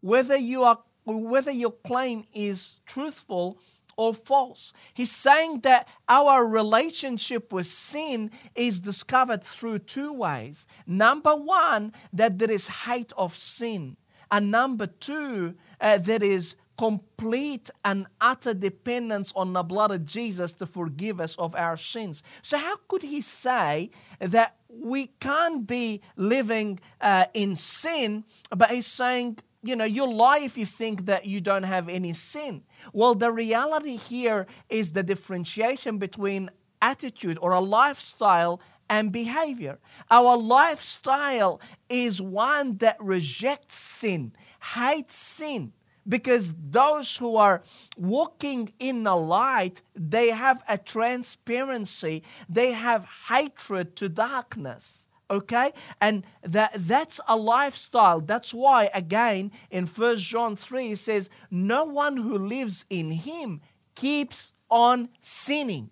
whether 0.00 0.36
you 0.36 0.62
are 0.62 0.78
whether 1.04 1.50
your 1.50 1.72
claim 1.72 2.24
is 2.34 2.80
truthful 2.86 3.58
or 3.96 4.14
false. 4.14 4.72
He's 4.94 5.10
saying 5.10 5.60
that 5.60 5.88
our 6.08 6.46
relationship 6.46 7.52
with 7.52 7.66
sin 7.66 8.30
is 8.54 8.78
discovered 8.78 9.42
through 9.42 9.80
two 9.80 10.12
ways. 10.12 10.66
Number 10.86 11.34
one, 11.34 11.92
that 12.12 12.38
there 12.38 12.50
is 12.50 12.68
hate 12.68 13.12
of 13.16 13.36
sin. 13.36 13.96
And 14.30 14.50
number 14.50 14.86
two, 14.86 15.54
uh, 15.80 15.98
there 15.98 16.22
is 16.22 16.54
complete 16.76 17.70
and 17.84 18.06
utter 18.20 18.54
dependence 18.54 19.32
on 19.34 19.52
the 19.52 19.64
blood 19.64 19.90
of 19.90 20.06
Jesus 20.06 20.52
to 20.54 20.66
forgive 20.66 21.20
us 21.20 21.34
of 21.36 21.56
our 21.56 21.76
sins. 21.76 22.22
So, 22.40 22.56
how 22.56 22.76
could 22.86 23.02
he 23.02 23.20
say 23.20 23.90
that 24.20 24.56
we 24.68 25.08
can't 25.18 25.66
be 25.66 26.02
living 26.16 26.78
uh, 27.00 27.24
in 27.34 27.56
sin, 27.56 28.24
but 28.56 28.70
he's 28.70 28.86
saying, 28.86 29.38
you 29.62 29.74
know, 29.74 29.84
you 29.84 30.06
lie 30.06 30.38
if 30.38 30.56
you 30.56 30.66
think 30.66 31.06
that 31.06 31.26
you 31.26 31.40
don't 31.40 31.64
have 31.64 31.88
any 31.88 32.12
sin. 32.12 32.62
Well, 32.92 33.14
the 33.14 33.32
reality 33.32 33.96
here 33.96 34.46
is 34.68 34.92
the 34.92 35.02
differentiation 35.02 35.98
between 35.98 36.50
attitude 36.80 37.38
or 37.40 37.52
a 37.52 37.60
lifestyle 37.60 38.60
and 38.88 39.12
behavior. 39.12 39.78
Our 40.10 40.36
lifestyle 40.36 41.60
is 41.88 42.22
one 42.22 42.76
that 42.78 42.96
rejects 43.00 43.76
sin, 43.76 44.32
hates 44.74 45.14
sin, 45.14 45.72
because 46.08 46.54
those 46.70 47.16
who 47.16 47.36
are 47.36 47.62
walking 47.96 48.72
in 48.78 49.02
the 49.02 49.16
light, 49.16 49.82
they 49.94 50.28
have 50.28 50.62
a 50.68 50.78
transparency, 50.78 52.22
they 52.48 52.72
have 52.72 53.06
hatred 53.28 53.94
to 53.96 54.08
darkness. 54.08 55.07
Okay? 55.30 55.72
And 56.00 56.24
that 56.42 56.72
that's 56.74 57.20
a 57.28 57.36
lifestyle. 57.36 58.20
That's 58.20 58.54
why 58.54 58.90
again 58.94 59.52
in 59.70 59.86
First 59.86 60.24
John 60.24 60.56
3 60.56 60.92
it 60.92 60.98
says, 60.98 61.30
No 61.50 61.84
one 61.84 62.16
who 62.16 62.38
lives 62.38 62.86
in 62.88 63.10
him 63.10 63.60
keeps 63.94 64.52
on 64.70 65.08
sinning. 65.20 65.90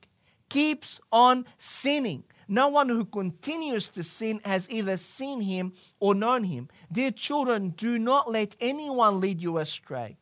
Keeps 0.49 1.01
on 1.13 1.45
sinning. 1.59 2.25
No 2.49 2.69
one 2.69 2.89
who 2.89 3.05
continues 3.05 3.89
to 3.91 4.03
sin 4.03 4.41
has 4.45 4.71
either 4.71 4.97
seen 4.97 5.41
him 5.41 5.73
or 5.99 6.15
known 6.15 6.45
him. 6.45 6.69
Dear 6.93 7.11
children, 7.11 7.71
do 7.71 7.99
not 7.99 8.31
let 8.31 8.55
anyone 8.61 9.21
lead 9.21 9.41
you 9.41 9.59
astray. 9.59 10.17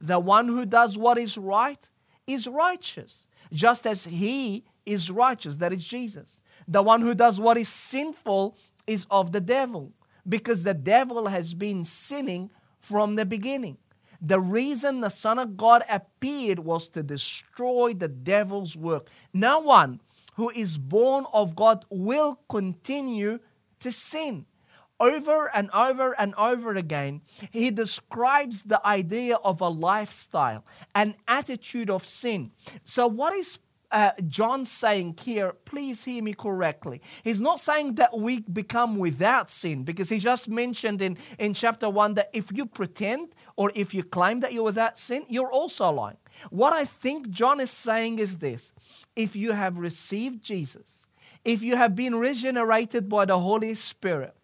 The 0.00 0.18
one 0.18 0.48
who 0.48 0.66
does 0.66 0.98
what 0.98 1.16
is 1.16 1.38
right 1.38 1.88
is 2.26 2.46
righteous, 2.46 3.26
just 3.52 3.86
as 3.86 4.04
he 4.04 4.64
is 4.84 5.10
righteous, 5.10 5.56
that 5.56 5.72
is 5.72 5.84
Jesus. 5.84 6.41
The 6.68 6.82
one 6.82 7.00
who 7.00 7.14
does 7.14 7.40
what 7.40 7.58
is 7.58 7.68
sinful 7.68 8.56
is 8.86 9.06
of 9.10 9.32
the 9.32 9.40
devil, 9.40 9.92
because 10.28 10.64
the 10.64 10.74
devil 10.74 11.28
has 11.28 11.54
been 11.54 11.84
sinning 11.84 12.50
from 12.80 13.16
the 13.16 13.24
beginning. 13.24 13.78
The 14.20 14.40
reason 14.40 15.00
the 15.00 15.08
Son 15.08 15.38
of 15.38 15.56
God 15.56 15.82
appeared 15.90 16.60
was 16.60 16.88
to 16.90 17.02
destroy 17.02 17.92
the 17.92 18.08
devil's 18.08 18.76
work. 18.76 19.08
No 19.32 19.60
one 19.60 20.00
who 20.34 20.50
is 20.50 20.78
born 20.78 21.26
of 21.32 21.56
God 21.56 21.84
will 21.90 22.40
continue 22.48 23.40
to 23.80 23.92
sin. 23.92 24.46
Over 25.00 25.50
and 25.52 25.68
over 25.72 26.12
and 26.18 26.32
over 26.36 26.74
again, 26.76 27.22
he 27.50 27.72
describes 27.72 28.62
the 28.62 28.84
idea 28.86 29.34
of 29.36 29.60
a 29.60 29.68
lifestyle, 29.68 30.64
an 30.94 31.14
attitude 31.26 31.90
of 31.90 32.06
sin. 32.06 32.52
So, 32.84 33.08
what 33.08 33.34
is 33.34 33.58
uh, 33.92 34.12
John 34.26 34.64
saying 34.64 35.18
here, 35.20 35.52
please 35.64 36.04
hear 36.04 36.22
me 36.22 36.32
correctly. 36.32 37.02
He's 37.22 37.40
not 37.40 37.60
saying 37.60 37.96
that 37.96 38.18
we 38.18 38.40
become 38.40 38.96
without 38.96 39.50
sin 39.50 39.84
because 39.84 40.08
he 40.08 40.18
just 40.18 40.48
mentioned 40.48 41.02
in, 41.02 41.18
in 41.38 41.54
chapter 41.54 41.88
1 41.88 42.14
that 42.14 42.30
if 42.32 42.50
you 42.52 42.66
pretend 42.66 43.34
or 43.56 43.70
if 43.74 43.92
you 43.94 44.02
claim 44.02 44.40
that 44.40 44.52
you're 44.52 44.64
without 44.64 44.98
sin, 44.98 45.24
you're 45.28 45.52
also 45.52 45.90
lying. 45.90 46.16
What 46.50 46.72
I 46.72 46.84
think 46.86 47.30
John 47.30 47.60
is 47.60 47.70
saying 47.70 48.18
is 48.18 48.38
this 48.38 48.72
if 49.14 49.36
you 49.36 49.52
have 49.52 49.76
received 49.78 50.42
Jesus, 50.42 51.06
if 51.44 51.62
you 51.62 51.76
have 51.76 51.94
been 51.94 52.14
regenerated 52.14 53.08
by 53.08 53.26
the 53.26 53.38
Holy 53.38 53.74
Spirit, 53.74 54.34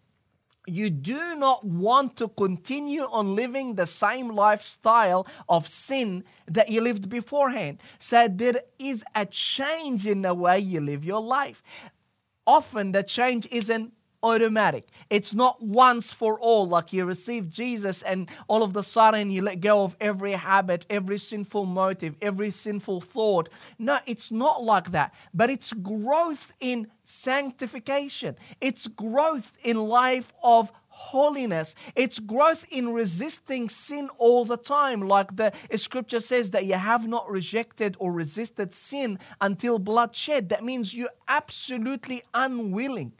you 0.67 0.89
do 0.89 1.35
not 1.35 1.65
want 1.65 2.15
to 2.17 2.27
continue 2.27 3.03
on 3.03 3.35
living 3.35 3.75
the 3.75 3.85
same 3.85 4.29
lifestyle 4.29 5.25
of 5.47 5.67
sin 5.67 6.23
that 6.47 6.69
you 6.69 6.81
lived 6.81 7.09
beforehand. 7.09 7.81
So 7.99 8.27
there 8.27 8.61
is 8.77 9.03
a 9.15 9.25
change 9.25 10.05
in 10.05 10.21
the 10.21 10.33
way 10.33 10.59
you 10.59 10.81
live 10.81 11.03
your 11.03 11.21
life. 11.21 11.63
Often 12.45 12.91
the 12.91 13.03
change 13.03 13.47
isn't 13.51 13.93
automatic. 14.21 14.87
It's 15.09 15.33
not 15.33 15.61
once 15.61 16.11
for 16.11 16.39
all, 16.39 16.67
like 16.67 16.93
you 16.93 17.05
receive 17.05 17.49
Jesus 17.49 18.01
and 18.01 18.29
all 18.47 18.63
of 18.63 18.73
the 18.73 18.83
sudden 18.83 19.31
you 19.31 19.41
let 19.41 19.61
go 19.61 19.83
of 19.83 19.95
every 19.99 20.33
habit, 20.33 20.85
every 20.89 21.17
sinful 21.17 21.65
motive, 21.65 22.15
every 22.21 22.51
sinful 22.51 23.01
thought. 23.01 23.49
No, 23.77 23.99
it's 24.05 24.31
not 24.31 24.63
like 24.63 24.91
that. 24.91 25.13
But 25.33 25.49
it's 25.49 25.73
growth 25.73 26.53
in 26.59 26.87
sanctification, 27.05 28.35
it's 28.61 28.87
growth 28.87 29.57
in 29.63 29.77
life 29.77 30.31
of 30.43 30.71
holiness. 30.89 31.75
It's 31.95 32.19
growth 32.19 32.65
in 32.71 32.93
resisting 32.93 33.69
sin 33.69 34.09
all 34.17 34.43
the 34.43 34.57
time. 34.57 35.01
Like 35.01 35.35
the 35.35 35.53
scripture 35.75 36.19
says 36.19 36.51
that 36.51 36.65
you 36.65 36.73
have 36.73 37.07
not 37.07 37.29
rejected 37.29 37.95
or 37.99 38.11
resisted 38.11 38.75
sin 38.75 39.19
until 39.39 39.79
bloodshed. 39.79 40.49
That 40.49 40.63
means 40.63 40.93
you're 40.93 41.09
absolutely 41.27 42.23
unwilling 42.33 43.13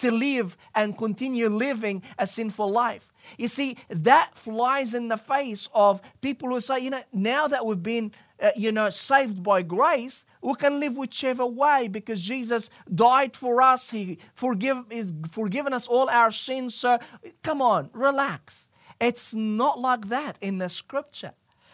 to 0.00 0.10
live 0.10 0.56
and 0.74 0.96
continue 0.96 1.48
living 1.48 2.02
a 2.18 2.26
sinful 2.26 2.70
life. 2.70 3.10
You 3.38 3.48
see, 3.48 3.76
that 3.88 4.36
flies 4.36 4.94
in 4.94 5.08
the 5.08 5.16
face 5.16 5.68
of 5.74 6.00
people 6.20 6.48
who 6.48 6.60
say, 6.60 6.80
you 6.80 6.90
know, 6.90 7.02
now 7.12 7.48
that 7.48 7.64
we've 7.64 7.82
been, 7.82 8.12
uh, 8.40 8.50
you 8.56 8.72
know, 8.72 8.90
saved 8.90 9.42
by 9.42 9.62
grace, 9.62 10.24
we 10.42 10.54
can 10.54 10.80
live 10.80 10.96
whichever 10.96 11.46
way 11.46 11.88
because 11.88 12.20
Jesus 12.20 12.70
died 12.92 13.36
for 13.36 13.62
us. 13.62 13.90
He 13.90 14.18
forgive, 14.34 14.84
is 14.90 15.12
forgiven 15.30 15.72
us 15.72 15.86
all 15.86 16.08
our 16.08 16.30
sins. 16.30 16.74
So 16.74 16.98
come 17.42 17.60
on, 17.62 17.90
relax. 17.92 18.70
It's 19.00 19.34
not 19.34 19.78
like 19.78 20.08
that 20.08 20.36
in 20.40 20.58
the 20.58 20.68
scripture. 20.68 21.32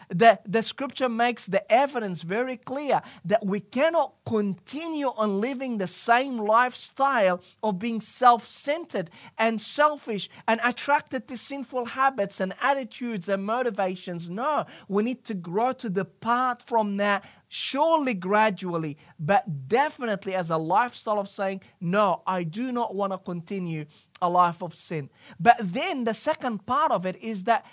The, 0.09 0.39
the 0.45 0.61
scripture 0.61 1.09
makes 1.09 1.47
the 1.47 1.69
evidence 1.71 2.21
very 2.21 2.55
clear 2.55 3.01
that 3.25 3.45
we 3.45 3.59
cannot 3.59 4.13
continue 4.25 5.07
on 5.07 5.41
living 5.41 5.77
the 5.77 5.87
same 5.87 6.37
lifestyle 6.37 7.41
of 7.61 7.77
being 7.79 7.99
self 7.99 8.47
centered 8.47 9.09
and 9.37 9.59
selfish 9.59 10.29
and 10.47 10.61
attracted 10.63 11.27
to 11.27 11.37
sinful 11.37 11.85
habits 11.85 12.39
and 12.39 12.53
attitudes 12.61 13.27
and 13.27 13.43
motivations. 13.45 14.29
No, 14.29 14.65
we 14.87 15.03
need 15.03 15.25
to 15.25 15.33
grow 15.33 15.73
to 15.73 15.89
depart 15.89 16.63
from 16.65 16.97
that 16.97 17.23
surely 17.49 18.13
gradually, 18.13 18.97
but 19.19 19.67
definitely 19.67 20.35
as 20.35 20.49
a 20.49 20.57
lifestyle 20.57 21.19
of 21.19 21.29
saying, 21.29 21.61
No, 21.79 22.21
I 22.27 22.43
do 22.43 22.71
not 22.71 22.95
want 22.95 23.13
to 23.13 23.17
continue 23.17 23.85
a 24.21 24.29
life 24.29 24.61
of 24.61 24.73
sin. 24.73 25.09
But 25.39 25.55
then 25.59 26.03
the 26.03 26.13
second 26.13 26.65
part 26.65 26.91
of 26.91 27.05
it 27.05 27.15
is 27.17 27.43
that 27.43 27.65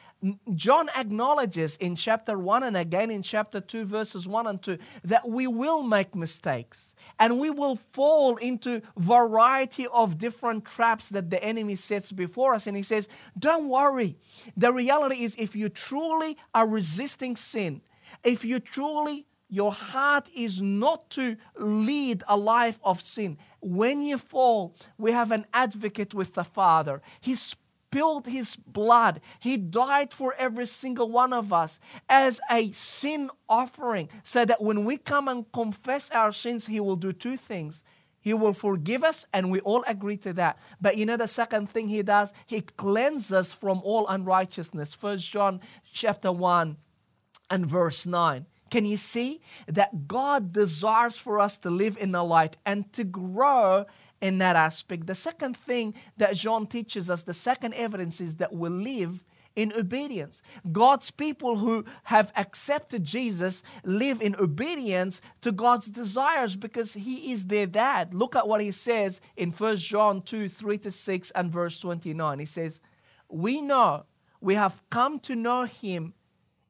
John 0.54 0.88
acknowledges 0.96 1.76
in 1.76 1.96
chapter 1.96 2.38
1 2.38 2.62
and 2.62 2.76
again 2.76 3.10
in 3.10 3.22
chapter 3.22 3.60
2, 3.60 3.84
verses 3.84 4.26
1 4.26 4.46
and 4.46 4.62
2, 4.62 4.78
that 5.04 5.28
we 5.28 5.46
will 5.46 5.82
make 5.82 6.14
mistakes 6.14 6.94
and 7.18 7.38
we 7.38 7.50
will 7.50 7.76
fall 7.76 8.36
into 8.36 8.80
variety 8.96 9.86
of 9.88 10.18
different 10.18 10.64
traps 10.64 11.10
that 11.10 11.30
the 11.30 11.42
enemy 11.44 11.76
sets 11.76 12.10
before 12.10 12.54
us. 12.54 12.66
And 12.66 12.76
he 12.76 12.82
says, 12.82 13.08
Don't 13.38 13.68
worry. 13.68 14.16
The 14.56 14.72
reality 14.72 15.22
is, 15.24 15.36
if 15.36 15.54
you 15.54 15.68
truly 15.68 16.38
are 16.54 16.66
resisting 16.66 17.36
sin, 17.36 17.82
if 18.22 18.44
you 18.44 18.60
truly 18.60 19.26
your 19.48 19.72
heart 19.72 20.28
is 20.34 20.60
not 20.60 21.10
to 21.10 21.36
lead 21.56 22.24
a 22.26 22.36
life 22.36 22.80
of 22.82 23.00
sin. 23.00 23.38
When 23.60 24.00
you 24.00 24.18
fall, 24.18 24.74
we 24.98 25.12
have 25.12 25.30
an 25.30 25.46
advocate 25.52 26.12
with 26.12 26.34
the 26.34 26.42
Father. 26.42 27.02
He 27.20 27.36
spilled 27.94 28.26
his 28.26 28.56
blood. 28.56 29.20
He 29.38 29.56
died 29.56 30.12
for 30.12 30.34
every 30.36 30.66
single 30.66 31.12
one 31.12 31.32
of 31.32 31.52
us 31.52 31.78
as 32.08 32.40
a 32.50 32.72
sin 32.72 33.30
offering, 33.48 34.08
so 34.24 34.44
that 34.44 34.60
when 34.60 34.84
we 34.84 34.96
come 34.96 35.28
and 35.28 35.50
confess 35.52 36.10
our 36.10 36.32
sins, 36.32 36.66
He 36.66 36.80
will 36.80 36.96
do 36.96 37.12
two 37.12 37.36
things. 37.36 37.84
He 38.20 38.34
will 38.34 38.52
forgive 38.52 39.04
us, 39.04 39.26
and 39.32 39.48
we 39.48 39.60
all 39.60 39.84
agree 39.86 40.16
to 40.18 40.32
that. 40.32 40.58
But 40.80 40.96
you 40.96 41.06
know 41.06 41.16
the 41.16 41.28
second 41.28 41.70
thing 41.70 41.88
He 41.88 42.02
does? 42.02 42.32
He 42.46 42.62
cleanses 42.62 43.30
us 43.30 43.52
from 43.52 43.80
all 43.84 44.08
unrighteousness. 44.08 44.94
First 44.94 45.30
John 45.30 45.60
chapter 45.92 46.32
1 46.32 46.76
and 47.48 47.66
verse 47.66 48.06
9. 48.06 48.46
Can 48.70 48.86
you 48.86 48.96
see 48.96 49.40
that 49.68 50.08
God 50.08 50.52
desires 50.52 51.16
for 51.16 51.38
us 51.38 51.58
to 51.58 51.70
live 51.70 51.96
in 51.96 52.10
the 52.10 52.24
light 52.24 52.56
and 52.66 52.92
to 52.94 53.04
grow 53.04 53.86
in 54.24 54.38
that 54.38 54.56
aspect? 54.56 55.06
The 55.06 55.14
second 55.14 55.56
thing 55.56 55.94
that 56.16 56.34
John 56.34 56.66
teaches 56.66 57.10
us, 57.10 57.22
the 57.22 57.34
second 57.34 57.74
evidence 57.74 58.20
is 58.20 58.36
that 58.36 58.52
we 58.52 58.68
live 58.68 59.24
in 59.54 59.72
obedience. 59.78 60.42
God's 60.72 61.10
people 61.12 61.58
who 61.58 61.84
have 62.04 62.32
accepted 62.36 63.04
Jesus 63.04 63.62
live 63.84 64.20
in 64.20 64.34
obedience 64.36 65.20
to 65.42 65.52
God's 65.52 65.86
desires 65.86 66.56
because 66.56 66.94
He 66.94 67.32
is 67.32 67.46
their 67.46 67.66
dad. 67.66 68.14
Look 68.14 68.34
at 68.34 68.48
what 68.48 68.60
He 68.60 68.72
says 68.72 69.20
in 69.36 69.52
1 69.52 69.76
John 69.76 70.22
2 70.22 70.48
3 70.48 70.78
to 70.78 70.90
6 70.90 71.30
and 71.32 71.52
verse 71.52 71.78
29. 71.78 72.38
He 72.40 72.46
says, 72.46 72.80
We 73.28 73.60
know 73.60 74.06
we 74.40 74.54
have 74.54 74.82
come 74.90 75.20
to 75.20 75.36
know 75.36 75.64
Him 75.64 76.14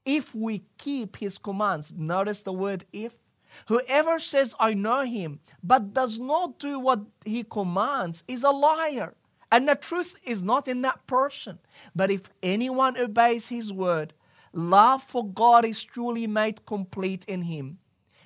if 0.05 0.35
we 0.35 0.65
keep 0.79 1.17
his 1.17 1.39
commands. 1.39 1.93
Notice 1.97 2.43
the 2.43 2.53
word 2.53 2.85
if. 2.93 3.15
Whoever 3.69 4.19
says, 4.19 4.55
I 4.59 4.75
know 4.75 5.03
him, 5.03 5.41
but 5.63 5.95
does 5.95 6.19
not 6.19 6.59
do 6.59 6.79
what 6.79 7.01
he 7.25 7.45
commands, 7.45 8.25
is 8.27 8.43
a 8.43 8.51
liar, 8.51 9.15
And 9.55 9.69
the 9.69 9.77
truth 9.77 10.17
is 10.25 10.43
not 10.43 10.67
in 10.67 10.83
that 10.83 11.07
person. 11.07 11.61
But 11.95 12.11
if 12.11 12.23
anyone 12.43 12.97
obeys 12.99 13.49
his 13.49 13.73
word, 13.73 14.13
love 14.53 15.05
for 15.05 15.25
God 15.25 15.65
is 15.65 15.85
truly 15.85 16.27
made 16.27 16.67
complete 16.67 17.25
in 17.27 17.43
him. 17.43 17.79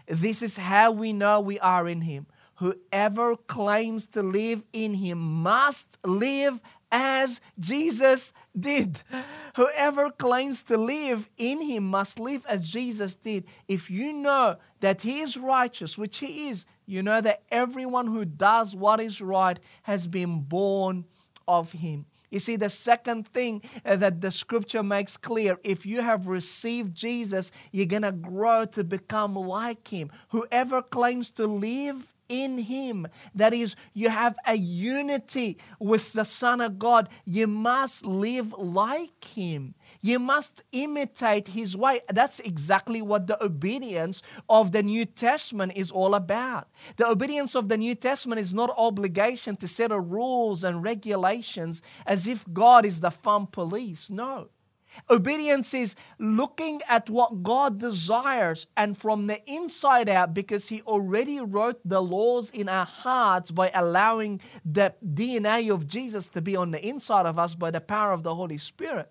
This 0.06 0.40
is 0.40 0.56
how 0.56 0.90
we 0.90 1.12
know 1.12 1.38
we 1.38 1.58
are 1.60 1.86
in 1.86 2.00
him. 2.00 2.28
Whoever 2.56 3.36
claims 3.36 4.06
to 4.06 4.22
live 4.22 4.64
in 4.72 4.94
him 4.94 5.18
must 5.18 5.98
live 6.02 6.62
as 6.90 7.40
Jesus 7.58 8.32
did. 8.58 9.00
Whoever 9.56 10.10
claims 10.10 10.62
to 10.64 10.76
live 10.76 11.28
in 11.36 11.60
him 11.60 11.84
must 11.84 12.18
live 12.18 12.46
as 12.46 12.70
Jesus 12.70 13.14
did. 13.16 13.44
If 13.66 13.90
you 13.90 14.12
know 14.12 14.56
that 14.80 15.02
he 15.02 15.20
is 15.20 15.36
righteous, 15.36 15.98
which 15.98 16.18
he 16.18 16.48
is, 16.48 16.64
you 16.86 17.02
know 17.02 17.20
that 17.20 17.42
everyone 17.50 18.06
who 18.06 18.24
does 18.24 18.74
what 18.74 19.00
is 19.00 19.20
right 19.20 19.58
has 19.82 20.06
been 20.06 20.40
born 20.40 21.04
of 21.46 21.72
him. 21.72 22.06
You 22.30 22.38
see, 22.38 22.56
the 22.56 22.70
second 22.70 23.26
thing 23.26 23.62
uh, 23.84 23.96
that 23.96 24.20
the 24.20 24.30
scripture 24.30 24.82
makes 24.82 25.16
clear 25.16 25.58
if 25.64 25.86
you 25.86 26.02
have 26.02 26.28
received 26.28 26.94
Jesus, 26.94 27.50
you're 27.72 27.86
going 27.86 28.02
to 28.02 28.12
grow 28.12 28.66
to 28.66 28.84
become 28.84 29.34
like 29.34 29.88
him. 29.88 30.10
Whoever 30.30 30.82
claims 30.82 31.30
to 31.32 31.46
live 31.46 32.14
in 32.28 32.58
him, 32.58 33.06
that 33.34 33.54
is, 33.54 33.76
you 33.94 34.10
have 34.10 34.36
a 34.46 34.54
unity 34.54 35.58
with 35.78 36.12
the 36.12 36.24
Son 36.24 36.60
of 36.60 36.78
God, 36.78 37.08
you 37.24 37.46
must 37.46 38.06
live 38.06 38.52
like 38.52 39.24
him. 39.24 39.74
You 40.00 40.18
must 40.18 40.64
imitate 40.72 41.48
his 41.48 41.76
way. 41.76 42.00
That's 42.08 42.40
exactly 42.40 43.02
what 43.02 43.26
the 43.26 43.42
obedience 43.42 44.22
of 44.48 44.72
the 44.72 44.82
New 44.82 45.04
Testament 45.04 45.72
is 45.74 45.90
all 45.90 46.14
about. 46.14 46.68
The 46.96 47.08
obedience 47.08 47.54
of 47.54 47.68
the 47.68 47.78
New 47.78 47.94
Testament 47.94 48.40
is 48.40 48.54
not 48.54 48.74
obligation 48.76 49.56
to 49.56 49.68
set 49.68 49.92
a 49.92 50.00
rules 50.00 50.64
and 50.64 50.82
regulations 50.82 51.82
as 52.06 52.26
if 52.26 52.44
God 52.52 52.84
is 52.84 53.00
the 53.00 53.10
fun 53.10 53.46
police. 53.46 54.10
No. 54.10 54.48
Obedience 55.10 55.74
is 55.74 55.96
looking 56.18 56.80
at 56.88 57.08
what 57.10 57.42
God 57.42 57.78
desires 57.78 58.66
and 58.76 58.96
from 58.96 59.26
the 59.26 59.40
inside 59.50 60.08
out 60.08 60.34
because 60.34 60.68
He 60.68 60.82
already 60.82 61.40
wrote 61.40 61.80
the 61.84 62.02
laws 62.02 62.50
in 62.50 62.68
our 62.68 62.86
hearts 62.86 63.50
by 63.50 63.70
allowing 63.74 64.40
the 64.64 64.94
DNA 65.04 65.72
of 65.72 65.86
Jesus 65.86 66.28
to 66.28 66.40
be 66.40 66.56
on 66.56 66.70
the 66.70 66.86
inside 66.86 67.26
of 67.26 67.38
us 67.38 67.54
by 67.54 67.70
the 67.70 67.80
power 67.80 68.12
of 68.12 68.22
the 68.22 68.34
Holy 68.34 68.58
Spirit. 68.58 69.10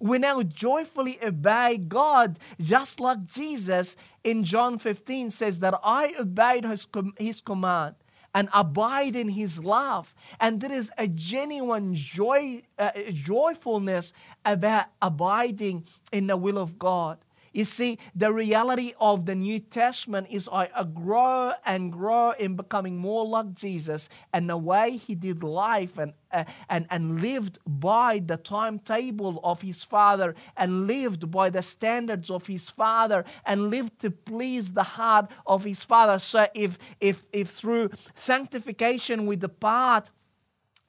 We 0.00 0.18
now 0.18 0.42
joyfully 0.42 1.18
obey 1.22 1.76
God 1.76 2.38
just 2.60 3.00
like 3.00 3.26
Jesus 3.26 3.96
in 4.22 4.44
John 4.44 4.78
15 4.78 5.30
says 5.30 5.58
that 5.58 5.78
I 5.82 6.14
obeyed 6.18 6.64
his, 6.64 6.86
his 7.18 7.40
command 7.40 7.96
and 8.34 8.48
abide 8.52 9.16
in 9.16 9.28
his 9.28 9.62
love. 9.62 10.14
And 10.40 10.60
there 10.60 10.72
is 10.72 10.90
a 10.98 11.08
genuine 11.08 11.94
joy, 11.94 12.62
uh, 12.78 12.92
joyfulness 13.12 14.12
about 14.44 14.86
abiding 15.00 15.84
in 16.12 16.26
the 16.26 16.36
will 16.36 16.58
of 16.58 16.78
God. 16.78 17.18
You 17.52 17.64
see, 17.66 17.98
the 18.14 18.32
reality 18.32 18.94
of 18.98 19.26
the 19.26 19.34
New 19.34 19.60
Testament 19.60 20.28
is 20.30 20.48
I 20.50 20.68
grow 20.94 21.52
and 21.66 21.92
grow 21.92 22.30
in 22.32 22.56
becoming 22.56 22.96
more 22.96 23.26
like 23.26 23.52
Jesus 23.52 24.08
and 24.32 24.48
the 24.48 24.56
way 24.56 24.96
he 24.96 25.14
did 25.14 25.42
life 25.42 25.98
and, 25.98 26.14
uh, 26.32 26.44
and, 26.70 26.86
and 26.90 27.20
lived 27.20 27.58
by 27.66 28.20
the 28.20 28.38
timetable 28.38 29.38
of 29.44 29.60
his 29.60 29.82
Father 29.82 30.34
and 30.56 30.86
lived 30.86 31.30
by 31.30 31.50
the 31.50 31.62
standards 31.62 32.30
of 32.30 32.46
his 32.46 32.70
Father 32.70 33.24
and 33.44 33.68
lived 33.68 33.98
to 34.00 34.10
please 34.10 34.72
the 34.72 34.82
heart 34.82 35.30
of 35.46 35.64
his 35.64 35.84
Father. 35.84 36.18
So 36.18 36.46
if, 36.54 36.78
if, 37.00 37.26
if 37.32 37.50
through 37.50 37.90
sanctification 38.14 39.26
we 39.26 39.36
depart, 39.36 40.10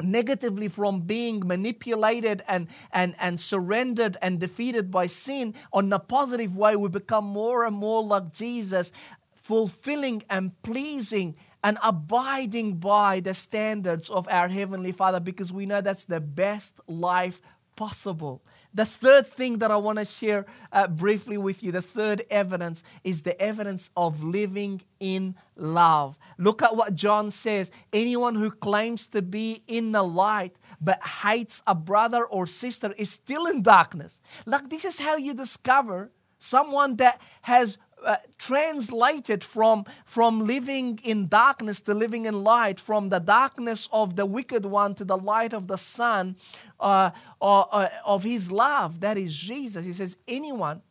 negatively 0.04 0.68
from 0.68 1.02
being 1.02 1.46
manipulated 1.46 2.44
and, 2.48 2.68
and, 2.92 3.16
and 3.20 3.40
surrendered 3.40 4.18
and 4.22 4.40
defeated 4.40 4.92
by 4.92 5.08
sin, 5.08 5.54
on 5.72 5.92
a 5.94 6.00
positive 6.00 6.56
way, 6.56 6.76
we 6.76 6.90
become 6.90 7.26
more 7.26 7.66
and 7.66 7.76
more 7.76 8.04
like 8.04 8.34
Jesus, 8.34 8.92
fulfilling 9.36 10.24
and 10.30 10.62
pleasing 10.64 11.36
and 11.64 11.78
abiding 11.82 12.76
by 12.76 13.20
the 13.22 13.34
standards 13.34 14.10
of 14.10 14.28
our 14.30 14.50
Heavenly 14.50 14.92
Father 14.92 15.20
because 15.20 15.54
we 15.54 15.66
know 15.66 15.82
that's 15.82 16.06
the 16.06 16.20
best 16.20 16.80
life 16.88 17.42
possible. 17.76 18.42
The 18.74 18.86
third 18.86 19.28
thing 19.28 19.60
that 19.60 19.70
I 19.70 19.78
want 19.78 20.00
to 20.00 20.06
share 20.06 20.46
uh, 20.72 20.88
briefly 20.88 21.38
with 21.38 21.62
you, 21.62 21.72
the 21.72 21.82
third 21.82 22.24
evidence, 22.30 22.84
is 23.04 23.22
the 23.22 23.40
evidence 23.40 23.92
of 23.96 24.24
living 24.24 24.82
in 25.00 25.36
love. 25.56 26.18
Look 26.38 26.64
at 26.64 26.76
what 26.76 26.96
John 26.96 27.30
says 27.30 27.72
anyone 27.92 28.36
who 28.36 28.50
claims 28.50 29.08
to 29.10 29.22
be 29.22 29.62
in 29.68 29.92
the 29.92 30.04
light 30.04 30.58
but 30.82 31.02
hates 31.04 31.62
a 31.68 31.76
brother 31.76 32.26
or 32.26 32.48
sister 32.48 32.94
is 32.98 33.12
still 33.12 33.46
in 33.46 33.62
darkness. 33.62 34.22
Like, 34.46 34.70
this 34.70 34.86
is 34.86 35.00
how 35.00 35.18
you 35.18 35.34
discover 35.34 36.12
someone 36.40 36.98
that 36.98 37.22
has 37.44 37.78
uh, 38.06 38.18
translated 38.38 39.44
from, 39.44 39.86
from 40.06 40.46
living 40.46 41.00
in 41.04 41.28
darkness 41.28 41.82
to 41.82 41.94
living 41.94 42.26
in 42.26 42.44
light, 42.44 42.80
from 42.80 43.10
the 43.10 43.20
darkness 43.20 43.90
of 43.92 44.16
the 44.16 44.26
wicked 44.26 44.66
one 44.66 44.96
to 44.96 45.06
the 45.06 45.18
light 45.18 45.54
of 45.54 45.68
the 45.68 45.78
Son 45.78 46.36
uh, 46.80 47.12
uh, 47.42 47.88
of 48.06 48.24
His 48.24 48.52
love. 48.52 49.00
That 49.00 49.18
is 49.18 49.36
Jesus. 49.36 49.86
He 49.86 49.94
says, 49.94 50.18
anyone 50.28 50.82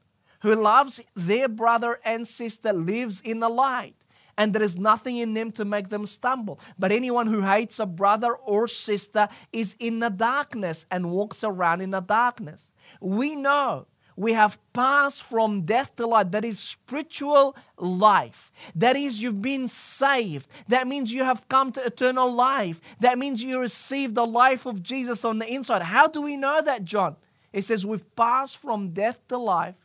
who 0.40 0.54
loves 0.54 1.00
their 1.14 1.48
brother 1.48 2.00
and 2.04 2.26
sister 2.26 2.72
lives 2.72 3.20
in 3.20 3.40
the 3.40 3.48
light. 3.48 3.94
And 4.38 4.54
there 4.54 4.62
is 4.62 4.78
nothing 4.78 5.18
in 5.18 5.34
them 5.34 5.52
to 5.52 5.64
make 5.64 5.90
them 5.90 6.06
stumble. 6.06 6.58
But 6.78 6.90
anyone 6.90 7.26
who 7.26 7.42
hates 7.42 7.78
a 7.78 7.86
brother 7.86 8.32
or 8.34 8.66
sister 8.66 9.28
is 9.52 9.76
in 9.78 10.00
the 10.00 10.08
darkness 10.08 10.86
and 10.90 11.12
walks 11.12 11.44
around 11.44 11.82
in 11.82 11.90
the 11.90 12.00
darkness. 12.00 12.72
We 13.00 13.36
know 13.36 13.86
we 14.16 14.32
have 14.32 14.58
passed 14.72 15.22
from 15.22 15.62
death 15.62 15.96
to 15.96 16.06
life. 16.06 16.30
That 16.30 16.44
is 16.44 16.58
spiritual 16.58 17.56
life. 17.76 18.50
That 18.74 18.96
is, 18.96 19.20
you've 19.20 19.42
been 19.42 19.68
saved. 19.68 20.48
That 20.68 20.86
means 20.86 21.12
you 21.12 21.24
have 21.24 21.48
come 21.48 21.72
to 21.72 21.84
eternal 21.84 22.32
life. 22.32 22.80
That 23.00 23.18
means 23.18 23.42
you 23.42 23.58
received 23.58 24.14
the 24.14 24.26
life 24.26 24.66
of 24.66 24.82
Jesus 24.82 25.24
on 25.24 25.38
the 25.38 25.52
inside. 25.52 25.82
How 25.82 26.08
do 26.08 26.22
we 26.22 26.36
know 26.36 26.60
that, 26.62 26.84
John? 26.84 27.16
It 27.52 27.62
says 27.62 27.86
we've 27.86 28.16
passed 28.16 28.56
from 28.56 28.90
death 28.90 29.20
to 29.28 29.38
life 29.38 29.76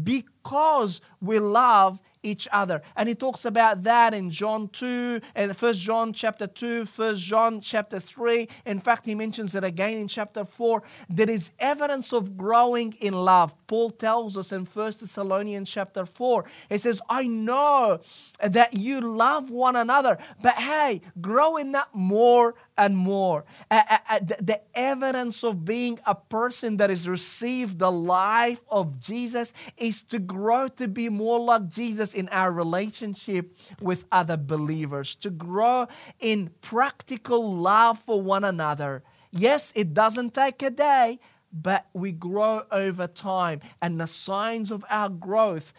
because 0.00 1.00
we 1.20 1.38
love 1.38 2.00
each 2.22 2.48
other. 2.52 2.82
And 2.96 3.08
he 3.08 3.14
talks 3.14 3.44
about 3.44 3.82
that 3.82 4.14
in 4.14 4.30
John 4.30 4.68
2 4.68 5.20
and 5.34 5.56
First 5.56 5.80
John 5.80 6.12
chapter 6.12 6.46
2, 6.46 6.86
First 6.86 7.22
John 7.22 7.60
chapter 7.60 7.98
3. 7.98 8.48
In 8.66 8.78
fact, 8.78 9.06
he 9.06 9.14
mentions 9.14 9.54
it 9.54 9.64
again 9.64 9.92
in 9.94 10.08
chapter 10.08 10.44
4. 10.44 10.82
There 11.08 11.30
is 11.30 11.52
evidence 11.58 12.12
of 12.12 12.36
growing 12.36 12.94
in 13.00 13.14
love. 13.14 13.54
Paul 13.66 13.90
tells 13.90 14.36
us 14.36 14.52
in 14.52 14.64
First 14.64 15.00
Thessalonians 15.00 15.70
chapter 15.70 16.06
4. 16.06 16.44
He 16.68 16.78
says, 16.78 17.02
I 17.08 17.26
know 17.26 18.00
that 18.40 18.74
you 18.74 19.00
love 19.00 19.50
one 19.50 19.76
another, 19.76 20.18
but 20.42 20.54
hey, 20.54 21.00
grow 21.20 21.56
in 21.56 21.72
that 21.72 21.88
more 21.94 22.54
and 22.78 22.96
more. 22.96 23.44
The, 23.70 24.36
the 24.40 24.60
evidence 24.74 25.44
of 25.44 25.64
being 25.64 25.98
a 26.06 26.14
person 26.14 26.78
that 26.78 26.90
has 26.90 27.08
received 27.08 27.78
the 27.78 27.92
life 27.92 28.60
of 28.68 28.98
Jesus 29.00 29.52
is 29.76 30.02
to 30.04 30.18
grow 30.18 30.68
to 30.68 30.88
be 30.88 31.08
more 31.08 31.40
like 31.40 31.68
Jesus 31.68 32.14
in 32.14 32.28
our 32.30 32.50
relationship 32.50 33.56
with 33.80 34.04
other 34.10 34.36
believers, 34.36 35.14
to 35.16 35.30
grow 35.30 35.86
in 36.20 36.50
practical 36.60 37.54
love 37.54 37.98
for 37.98 38.20
one 38.20 38.44
another. 38.44 39.02
Yes, 39.30 39.72
it 39.76 39.94
doesn't 39.94 40.34
take 40.34 40.62
a 40.62 40.70
day, 40.70 41.18
but 41.52 41.86
we 41.92 42.12
grow 42.12 42.62
over 42.70 43.06
time, 43.06 43.60
and 43.80 44.00
the 44.00 44.06
signs 44.06 44.70
of 44.70 44.84
our 44.88 45.08
growth 45.08 45.72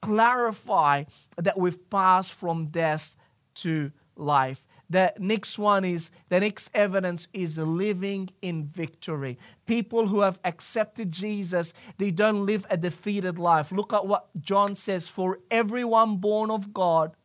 clarify 0.00 1.04
that 1.36 1.58
we've 1.58 1.90
passed 1.90 2.32
from 2.32 2.66
death 2.66 3.16
to 3.54 3.92
life. 4.16 4.66
The 4.92 5.14
next 5.18 5.58
one 5.58 5.86
is 5.86 6.10
the 6.28 6.40
next 6.40 6.70
evidence 6.74 7.26
is 7.32 7.56
living 7.56 8.28
in 8.42 8.66
victory. 8.66 9.38
People 9.64 10.08
who 10.08 10.20
have 10.20 10.38
accepted 10.44 11.10
Jesus, 11.10 11.72
they 11.96 12.10
don't 12.10 12.44
live 12.44 12.66
a 12.68 12.76
defeated 12.76 13.38
life. 13.38 13.72
Look 13.72 13.94
at 13.94 14.06
what 14.06 14.28
John 14.38 14.76
says 14.76 15.08
for 15.08 15.38
everyone 15.50 16.16
born 16.18 16.50
of 16.50 16.74
God 16.74 17.16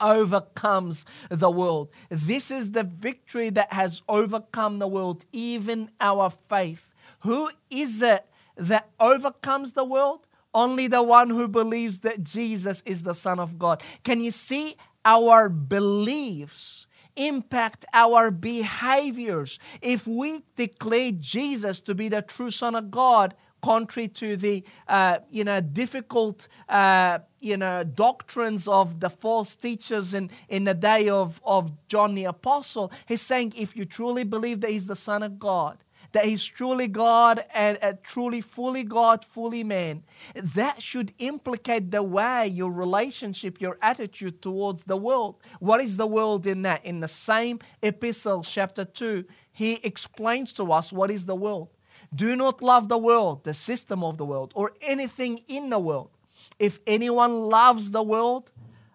overcomes 0.00 1.04
the 1.28 1.50
world. 1.50 1.88
This 2.08 2.52
is 2.52 2.70
the 2.70 2.84
victory 2.84 3.50
that 3.50 3.72
has 3.72 4.02
overcome 4.08 4.78
the 4.78 4.86
world, 4.86 5.24
even 5.32 5.90
our 6.00 6.30
faith. 6.30 6.94
Who 7.20 7.50
is 7.68 8.00
it 8.00 8.26
that 8.56 8.90
overcomes 9.00 9.72
the 9.72 9.84
world? 9.84 10.28
Only 10.54 10.86
the 10.86 11.02
one 11.02 11.30
who 11.30 11.48
believes 11.48 11.98
that 12.00 12.22
Jesus 12.22 12.84
is 12.86 13.02
the 13.02 13.14
Son 13.14 13.40
of 13.40 13.58
God. 13.58 13.82
Can 14.04 14.20
you 14.20 14.30
see 14.30 14.76
our 15.06 15.48
beliefs 15.48 16.86
impact 17.16 17.86
our 17.94 18.30
behaviors. 18.30 19.58
If 19.80 20.06
we 20.06 20.42
declare 20.54 21.12
Jesus 21.12 21.80
to 21.82 21.94
be 21.94 22.10
the 22.10 22.20
true 22.20 22.50
Son 22.50 22.74
of 22.74 22.90
God, 22.90 23.34
contrary 23.62 24.08
to 24.08 24.36
the 24.36 24.62
uh, 24.86 25.18
you 25.30 25.44
know 25.44 25.60
difficult 25.60 26.48
uh, 26.68 27.18
you 27.40 27.56
know 27.56 27.84
doctrines 27.84 28.68
of 28.68 29.00
the 29.00 29.10
false 29.10 29.56
teachers 29.56 30.12
in, 30.12 30.30
in 30.48 30.64
the 30.64 30.74
day 30.74 31.08
of, 31.08 31.40
of 31.44 31.72
John 31.88 32.14
the 32.14 32.24
Apostle. 32.24 32.92
He's 33.06 33.22
saying 33.22 33.54
if 33.56 33.76
you 33.76 33.84
truly 33.84 34.24
believe 34.24 34.60
that 34.60 34.70
he's 34.70 34.86
the 34.86 34.96
Son 34.96 35.22
of 35.22 35.38
God, 35.38 35.78
that 36.12 36.24
he's 36.24 36.44
truly 36.44 36.88
God 36.88 37.44
and 37.52 37.78
uh, 37.82 37.94
truly 38.02 38.40
fully 38.40 38.84
God, 38.84 39.24
fully 39.24 39.64
man, 39.64 40.04
that 40.34 40.82
should 40.82 41.12
implicate 41.18 41.90
the 41.90 42.02
way 42.02 42.46
your 42.46 42.70
relationship, 42.70 43.60
your 43.60 43.76
attitude 43.82 44.42
towards 44.42 44.84
the 44.84 44.96
world. 44.96 45.36
What 45.60 45.80
is 45.80 45.96
the 45.96 46.06
world 46.06 46.46
in 46.46 46.62
that? 46.62 46.84
In 46.84 47.00
the 47.00 47.08
same 47.08 47.58
epistle, 47.82 48.42
chapter 48.42 48.84
2, 48.84 49.24
he 49.52 49.74
explains 49.84 50.52
to 50.54 50.72
us 50.72 50.92
what 50.92 51.10
is 51.10 51.26
the 51.26 51.36
world. 51.36 51.68
Do 52.14 52.36
not 52.36 52.62
love 52.62 52.88
the 52.88 52.98
world, 52.98 53.44
the 53.44 53.54
system 53.54 54.04
of 54.04 54.16
the 54.16 54.24
world, 54.24 54.52
or 54.54 54.72
anything 54.80 55.40
in 55.48 55.70
the 55.70 55.78
world. 55.78 56.10
If 56.58 56.78
anyone 56.86 57.48
loves 57.48 57.90
the 57.90 58.02
world, 58.02 58.52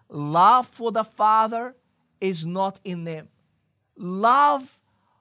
love 0.08 0.66
for 0.68 0.92
the 0.92 1.04
Father 1.04 1.76
is 2.20 2.46
not 2.46 2.80
in 2.84 3.04
them. 3.04 3.28
Love 3.96 4.80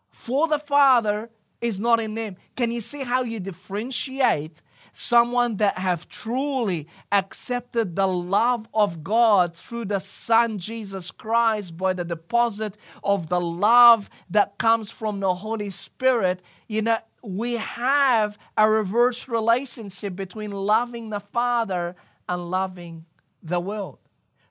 for 0.09 0.47
the 0.47 0.59
Father 0.59 1.29
is 1.61 1.79
not 1.79 1.99
in 1.99 2.15
them. 2.15 2.35
Can 2.55 2.71
you 2.71 2.81
see 2.81 3.03
how 3.03 3.23
you 3.23 3.39
differentiate 3.39 4.61
someone 4.91 5.57
that 5.57 5.77
have 5.77 6.09
truly 6.09 6.87
accepted 7.11 7.95
the 7.95 8.07
love 8.07 8.67
of 8.73 9.03
God 9.03 9.55
through 9.55 9.85
the 9.85 9.99
Son 9.99 10.57
Jesus 10.57 11.11
Christ 11.11 11.77
by 11.77 11.93
the 11.93 12.03
deposit 12.03 12.77
of 13.03 13.29
the 13.29 13.39
love 13.39 14.09
that 14.29 14.57
comes 14.57 14.91
from 14.91 15.19
the 15.19 15.35
Holy 15.35 15.69
Spirit? 15.69 16.41
You 16.67 16.81
know, 16.81 16.97
we 17.23 17.53
have 17.53 18.37
a 18.57 18.69
reverse 18.69 19.27
relationship 19.27 20.15
between 20.15 20.51
loving 20.51 21.09
the 21.09 21.19
Father 21.19 21.95
and 22.27 22.49
loving 22.49 23.05
the 23.41 23.59
world. 23.59 23.99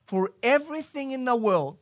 For 0.05 0.33
everything 0.43 1.11
in 1.11 1.25
the 1.25 1.37
world, 1.37 1.79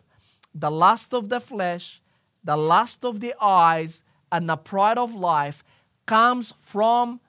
the 0.55 0.71
lust 0.71 1.15
of 1.15 1.29
the 1.29 1.41
flesh, 1.41 2.01
the 2.43 2.57
lust 2.57 3.05
of 3.05 3.21
the 3.21 3.35
eyes, 3.41 4.03
and 4.31 4.49
the 4.49 4.57
pride 4.57 4.99
of 4.99 5.15
life 5.15 5.65
comes 6.07 6.55
from 6.61 7.21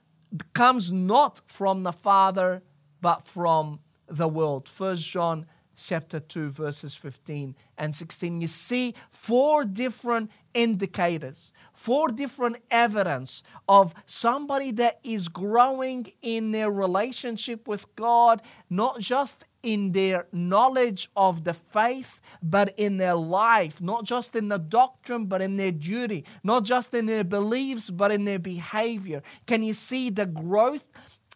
comes 0.53 0.91
not 0.91 1.41
from 1.47 1.83
the 1.83 1.91
Father, 1.91 2.62
but 3.01 3.27
from 3.27 3.79
the 4.07 4.27
world. 4.27 4.67
First 4.67 5.09
John 5.09 5.45
chapter 5.87 6.19
2, 6.19 6.49
verses 6.49 6.95
15 6.95 7.55
and 7.77 7.95
16. 7.95 8.41
You 8.41 8.47
see 8.47 8.93
four 9.11 9.63
different 9.63 10.31
indicators, 10.53 11.51
four 11.73 12.09
different 12.09 12.57
evidence 12.71 13.43
of 13.67 13.93
somebody 14.05 14.71
that 14.71 14.99
is 15.03 15.27
growing 15.27 16.11
in 16.21 16.51
their 16.51 16.71
relationship 16.71 17.67
with 17.67 17.93
God, 17.95 18.41
not 18.69 18.99
just 18.99 19.45
in 19.61 19.91
their 19.91 20.25
knowledge 20.31 21.09
of 21.15 21.43
the 21.43 21.53
faith, 21.53 22.21
but 22.41 22.73
in 22.77 22.97
their 22.97 23.15
life, 23.15 23.81
not 23.81 24.03
just 24.05 24.35
in 24.35 24.47
the 24.47 24.57
doctrine, 24.57 25.25
but 25.25 25.41
in 25.41 25.57
their 25.57 25.71
duty, 25.71 26.25
not 26.43 26.63
just 26.63 26.93
in 26.93 27.05
their 27.05 27.23
beliefs, 27.23 27.89
but 27.89 28.11
in 28.11 28.25
their 28.25 28.39
behavior. 28.39 29.21
Can 29.45 29.63
you 29.63 29.73
see 29.73 30.09
the 30.09 30.25
growth? 30.25 30.87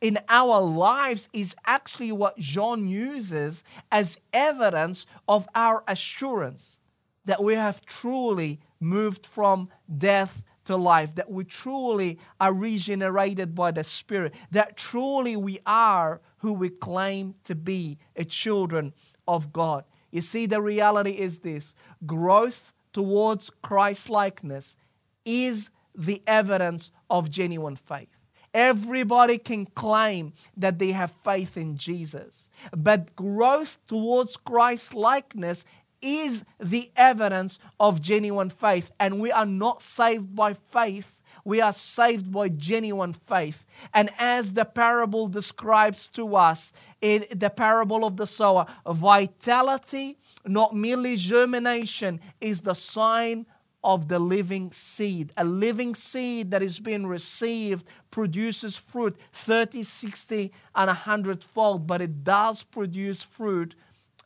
In 0.03 0.19
our 0.27 0.59
lives 0.59 1.29
is 1.31 1.55
actually 1.65 2.11
what 2.11 2.37
John 2.37 2.89
uses 2.89 3.63
as 3.89 4.19
evidence 4.33 5.05
of 5.29 5.47
our 5.55 5.81
assurance 5.87 6.77
that 7.23 7.41
we 7.41 7.53
have 7.53 7.85
truly 7.85 8.59
moved 8.81 9.25
from 9.25 9.69
death 9.97 10.43
to 10.65 10.75
life, 10.75 11.15
that 11.15 11.31
we 11.31 11.45
truly 11.45 12.19
are 12.41 12.53
regenerated 12.53 13.55
by 13.55 13.71
the 13.71 13.83
Spirit, 13.85 14.33
that 14.51 14.75
truly 14.75 15.37
we 15.37 15.59
are 15.65 16.19
who 16.39 16.51
we 16.51 16.69
claim 16.69 17.35
to 17.45 17.55
be, 17.55 17.97
a 18.17 18.25
children 18.25 18.93
of 19.25 19.53
God. 19.53 19.85
You 20.11 20.19
see, 20.19 20.45
the 20.45 20.61
reality 20.61 21.11
is 21.11 21.39
this 21.39 21.75
growth 22.05 22.73
towards 22.91 23.49
Christ 23.61 24.09
likeness 24.09 24.75
is 25.23 25.69
the 25.95 26.21
evidence 26.27 26.91
of 27.09 27.29
genuine 27.29 27.77
faith. 27.77 28.22
Everybody 28.53 29.37
can 29.37 29.65
claim 29.65 30.33
that 30.55 30.77
they 30.77 30.91
have 30.91 31.11
faith 31.23 31.57
in 31.57 31.77
Jesus. 31.77 32.49
But 32.75 33.15
growth 33.15 33.79
towards 33.87 34.37
Christ 34.37 34.93
likeness 34.93 35.65
is 36.03 36.43
the 36.59 36.91
evidence 36.95 37.57
of 37.79 38.01
genuine 38.01 38.49
faith. 38.49 38.91
And 38.99 39.19
we 39.19 39.31
are 39.31 39.45
not 39.45 39.81
saved 39.81 40.35
by 40.35 40.53
faith, 40.53 41.21
we 41.45 41.61
are 41.61 41.73
saved 41.73 42.31
by 42.31 42.49
genuine 42.49 43.13
faith. 43.13 43.65
And 43.93 44.09
as 44.19 44.53
the 44.53 44.65
parable 44.65 45.27
describes 45.27 46.07
to 46.09 46.35
us 46.35 46.73
in 47.01 47.25
the 47.33 47.49
parable 47.49 48.05
of 48.05 48.17
the 48.17 48.27
sower, 48.27 48.65
vitality, 48.85 50.17
not 50.45 50.75
merely 50.75 51.15
germination, 51.15 52.19
is 52.39 52.61
the 52.61 52.73
sign 52.75 53.45
of 53.83 54.07
the 54.07 54.19
living 54.19 54.71
seed. 54.71 55.33
A 55.37 55.43
living 55.43 55.95
seed 55.95 56.51
that 56.51 56.63
is 56.63 56.79
being 56.79 57.05
received 57.05 57.85
produces 58.11 58.77
fruit 58.77 59.17
30, 59.33 59.83
60, 59.83 60.51
and 60.75 60.87
100 60.87 61.43
fold, 61.43 61.87
but 61.87 62.01
it 62.01 62.23
does 62.23 62.63
produce 62.63 63.23
fruit 63.23 63.75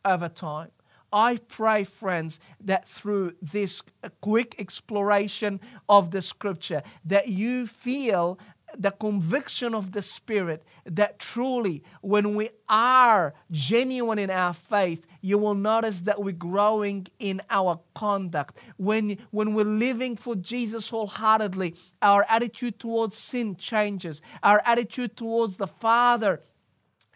over 0.04 0.28
time. 0.28 0.70
I 1.12 1.38
pray, 1.48 1.84
friends, 1.84 2.38
that 2.60 2.86
through 2.86 3.34
this 3.40 3.82
quick 4.20 4.54
exploration 4.58 5.60
of 5.88 6.10
the 6.10 6.20
scripture, 6.20 6.82
that 7.04 7.28
you 7.28 7.66
feel 7.66 8.38
the 8.76 8.90
conviction 8.90 9.74
of 9.74 9.92
the 9.92 10.02
Spirit 10.02 10.64
that 10.84 11.18
truly, 11.18 11.82
when 12.00 12.34
we 12.34 12.50
are 12.68 13.34
genuine 13.50 14.18
in 14.18 14.30
our 14.30 14.52
faith, 14.52 15.06
you 15.20 15.38
will 15.38 15.54
notice 15.54 16.00
that 16.00 16.22
we're 16.22 16.32
growing 16.32 17.06
in 17.18 17.40
our 17.50 17.80
conduct. 17.94 18.58
When, 18.76 19.18
when 19.30 19.54
we're 19.54 19.64
living 19.64 20.16
for 20.16 20.36
Jesus 20.36 20.90
wholeheartedly, 20.90 21.74
our 22.02 22.26
attitude 22.28 22.78
towards 22.78 23.16
sin 23.16 23.56
changes, 23.56 24.20
our 24.42 24.62
attitude 24.64 25.16
towards 25.16 25.56
the 25.56 25.66
Father 25.66 26.40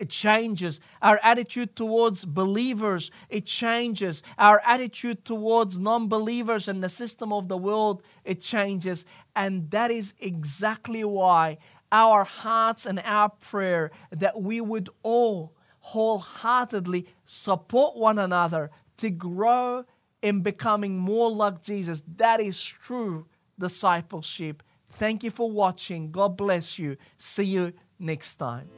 it 0.03 0.11
changes. 0.11 0.81
Our 1.01 1.21
attitude 1.23 1.77
towards 1.77 2.25
believers, 2.25 3.13
it 3.29 3.47
changes. 3.47 4.25
Our 4.37 4.61
attitude 4.67 5.25
towards 5.25 5.79
non 5.79 6.09
believers 6.09 6.67
and 6.67 6.83
the 6.83 6.89
system 6.89 7.33
of 7.33 7.47
the 7.47 7.57
world, 7.57 8.03
it 8.25 8.41
changes. 8.41 9.07
And 9.37 9.71
that 9.71 9.93
is 9.93 10.15
exactly 10.19 11.05
why 11.05 11.59
our 11.93 12.25
hearts 12.25 12.85
and 12.85 12.99
our 13.05 13.29
prayer 13.29 13.93
that 14.11 14.43
we 14.43 14.61
would 14.61 14.89
all 15.05 15.55
wholeheartedly 15.79 17.07
support 17.25 17.97
one 17.97 18.19
another 18.19 18.73
to 18.97 19.09
grow 19.09 19.85
in 20.21 20.41
becoming 20.41 20.99
more 20.99 21.31
like 21.31 21.63
Jesus. 21.63 22.03
That 22.17 22.41
is 22.41 22.61
true 22.61 23.27
discipleship. 23.57 24.65
Thank 24.91 25.23
you 25.23 25.31
for 25.31 25.49
watching. 25.49 26.11
God 26.11 26.37
bless 26.37 26.77
you. 26.77 26.97
See 27.19 27.45
you 27.45 27.73
next 28.01 28.35
time. 28.35 28.69